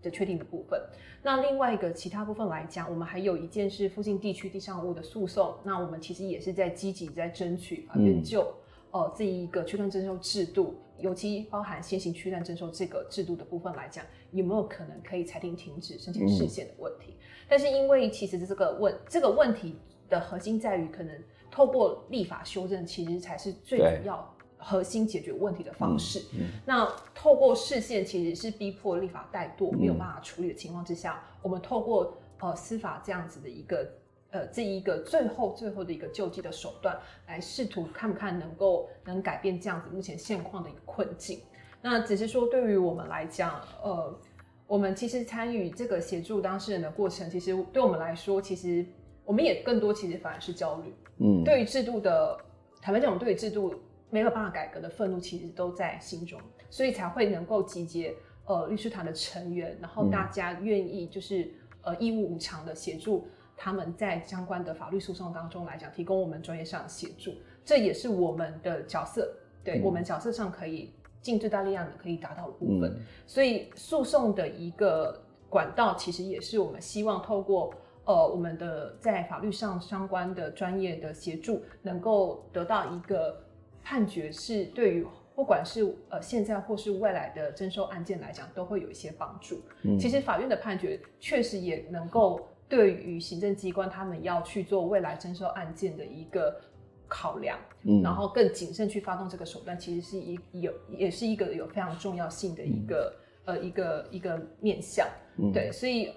[0.01, 0.77] 的确定的部分。
[1.21, 8.41] 那另外一个其他部分来讲，我们还有一件是附近地区地上物的诉讼，那我们其实也是在积极在争取法院就。
[8.41, 8.53] 嗯
[8.93, 17.17] 呃，这一个区段征收制度，尤其包含先行区段征收这个制度的部分来讲，有没有可能可以裁定停止申请释宪的问题？
[17.19, 19.75] 嗯、但是因为其实这个问这个问题
[20.07, 21.13] 的核心在于，可能
[21.51, 26.19] 透过立法修正，其实才是最主要核心解决问题的方式。
[26.33, 33.85] 嗯嗯、那透过释宪其实是逼迫立法怠惰，没有办法处理的情况之下，嗯、我们透过呃司法这样子的一个。
[34.33, 41.39] 呃，这一个最后最后的一个救济的手段，来试图看不看能够能改变这样子目前现况的一个困境。
[41.83, 44.19] 那只是说，对于我们来讲，呃，
[44.65, 48.83] 我们其实参与这个协助当事人的过程，其实对我们来说，其实
[49.23, 50.95] 我们也更多其实反而是焦虑。
[51.19, 52.35] 嗯，对于制度的
[52.81, 53.75] 坦白讲，我们对于制度
[54.09, 58.15] 没有办法改革的愤怒，其实都在心中，所以才会能够集结
[58.45, 61.53] 呃律师团的成员，然后大家愿意就是
[61.83, 63.27] 呃义务无偿的协助。
[63.55, 67.33] 他们在相关的法律诉讼当中来讲，提供我们专业上的协助，
[67.63, 69.31] 这也是我们的角色，
[69.63, 70.91] 对、嗯、我们角色上可以
[71.21, 72.91] 尽最大力量的可以达到的部分。
[72.91, 77.73] 嗯、所以诉讼的一个管道，其实也是我们希望透过
[78.03, 83.45] 呃我们的在法律上相关的专业的协助，能够得到一个
[83.81, 89.61] 判决，是对于不管是呃现在或是未来的征收案件来讲，都会有一些帮助。
[89.83, 92.45] 嗯、其实法院的判决确实也能够。
[92.75, 96.59] 对于行政机关，他们要去做未来征收案件的一个
[97.07, 103.15] 考量，嗯，然后更谨慎去发动这个手段，其实是一有也是一个有非常重要性的一个、
[103.45, 105.07] 嗯、呃一个一个面向，
[105.37, 106.11] 嗯、对，所以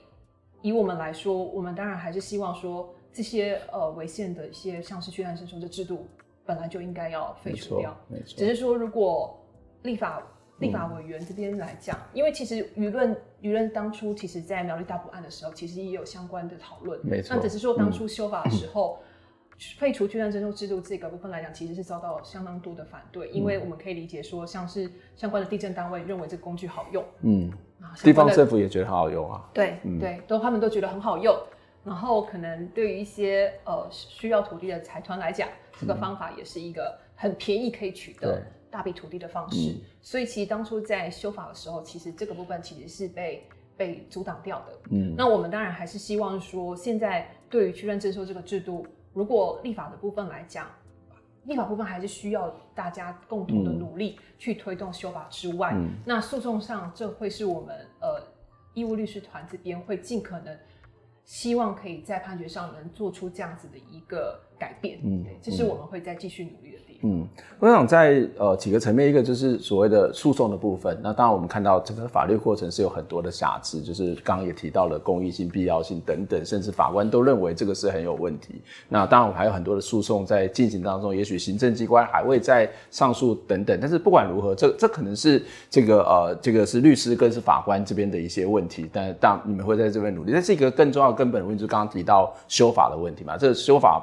[0.62, 6.06] 以我们来说，我们当然还是希望说这些呃违宪的一些像是血案征收的制度
[6.46, 9.38] 本来就应该要废除掉，没错，没错，只是说如果
[9.82, 10.26] 立法。
[10.58, 16.98] 立法委员这边来讲，因为其实舆论舆论当初其实，在苗栗大埔案的时候，其实也有相关的讨论。
[17.04, 17.36] 没错。
[17.36, 18.98] 那只是说当初修法的时候，
[19.78, 23.28] 废除区段征收制度这个部分来讲，其实是遭到相当多的反对。
[23.28, 27.52] 因为我们可以理解说，像是相关的地震单位认为这个工具好用，嗯，
[28.02, 29.48] 地方政府也觉得很好用啊。
[29.52, 31.36] 对，对，都他们都觉得很好用。
[31.84, 35.48] 然后可能对于一些呃需要土地的财团来讲，
[35.78, 38.42] 这个方法也是一个很便宜可以取得。
[38.76, 43.42] 大笔土地的方式，嗯、所以其实当初在修法的时候，其实这个部分其实是被
[43.74, 44.78] 被阻挡掉的。
[44.90, 50.70] 嗯，那我们当然还是希望说，现在对于区段征收这个制度，如果立法的部分来讲，
[51.44, 58.22] 立法部分还是需要大家共同的努力去推动修法之外，嗯、那诉讼上这会是我们呃
[58.74, 60.54] 义务律师团这边会尽可能
[61.24, 64.98] 希望可以在判决上能做出这样子的一个改变。
[65.02, 67.10] 嗯，对，这是我们会再继续努力的地方。
[67.10, 67.28] 嗯，
[67.60, 70.98] 我想在呃几个层面，一个就是所谓的诉讼的部分。
[71.02, 78.62] 那当然我们看到整个法律过程是有很多的瑕疵，就是刚刚也提到了公益性、必要性等等，甚至法官都认为这个是很有问题。
[78.88, 83.78] 那当然我们还有很多的诉讼在进行当中，也许行政机关还会在上诉等等。
[83.78, 88.88] 但是不管如何，这这可能是这个呃这个是律师跟是法官这边的一些问题。
[88.90, 93.36] 但当你们会在这边努力，但是一个更重要的根本的问题，就是刚刚提到修法的问题嘛。
[93.36, 94.02] 这个修法。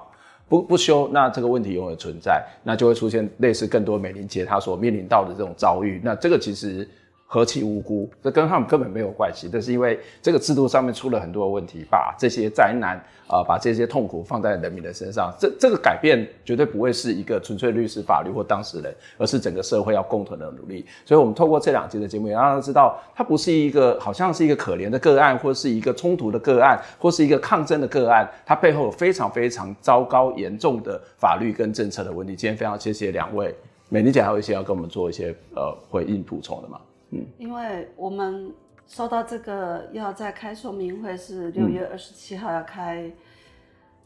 [0.54, 6.00] 不不修，那这个问题永远存在，那就会出现类似更多美伶姐她所面临到的这种遭遇。
[6.04, 6.88] 那这个其实。
[7.34, 9.50] 何其无辜，这跟他们根本没有关系。
[9.50, 12.96] 这是因为这个制度上面出了很多问题，把这些灾难
[13.28, 15.34] 啊、把这些痛苦放在人民的身上。
[15.40, 20.86] 这这个改变绝对不会是一个纯粹律师、法律或当事人，而是整个社会要共同的努力。
[21.04, 32.36] 所以，我们透过这两集的节目，也让他知道，他不是一个好像是一个可怜的个案，或是一个冲突的个案，或是一个抗争的个案，它背后有非常非常糟糕、严重的法律跟政策的问题。
[32.36, 33.56] 今天非常谢谢两位，
[33.90, 36.80] 美丽姐还有一些要跟我们做一些呃回应补充的嘛
[37.20, 37.26] 吗？
[37.38, 38.52] 因为我们
[38.88, 43.12] 收到这个要在开说明会，是六月二十七号要开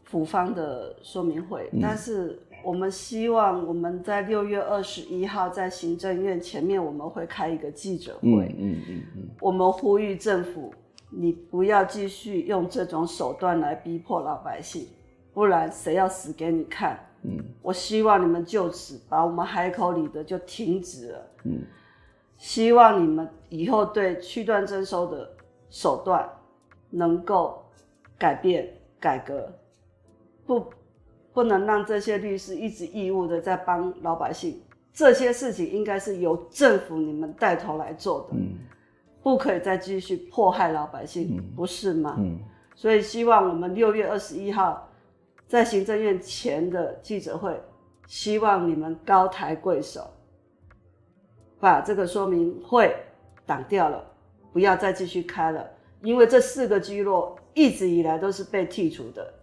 [0.04, 10.72] 府方的说明会，嗯、但是我们希望我们在六月二十一号在行政院前面我们会开一个记者会，嗯嗯嗯，嗯我们呼吁政府，
[11.10, 14.86] 你不要继续用这种手段来逼迫老百姓，
[15.34, 16.98] 不然谁要死给你看？
[17.22, 21.62] 嗯，我希望你们就此把我们海口里的就停止了，嗯。
[22.38, 25.28] 希望你们以后对区段征收的
[25.68, 26.26] 手段
[26.88, 27.62] 能够
[28.16, 29.52] 改变改革，
[30.46, 30.64] 不
[31.32, 34.62] 不能让这些律师一直义务的在帮老百姓。
[34.92, 38.54] 这些事情应该是由政府你们带头来做的，嗯，
[39.22, 42.16] 不可以再继续迫害老百姓，嗯，不是吗？
[42.18, 42.38] 嗯，
[42.74, 44.88] 所以希望我们六月二十一号
[45.46, 47.60] 在行政院前的记者会，
[48.06, 50.08] 希望你们高抬贵手。
[51.60, 52.94] 把这个说明会
[53.46, 54.04] 挡掉了，
[54.52, 55.68] 不要再继续开了，
[56.02, 59.34] 因为这四个聚落一直以来都是被剔除的。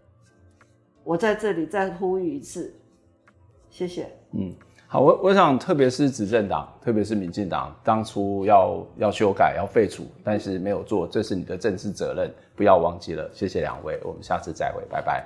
[1.04, 2.74] 我在这里再呼吁一次，
[3.70, 4.10] 谢谢。
[4.32, 4.54] 嗯，
[4.88, 13.30] 好，我我想，特别是执政党，特别是民进党，当初要要修改、要废除，但是没有做，这是你的政治责任，不要忘记了。
[13.34, 15.26] 谢谢两位，我们下次再会，拜拜。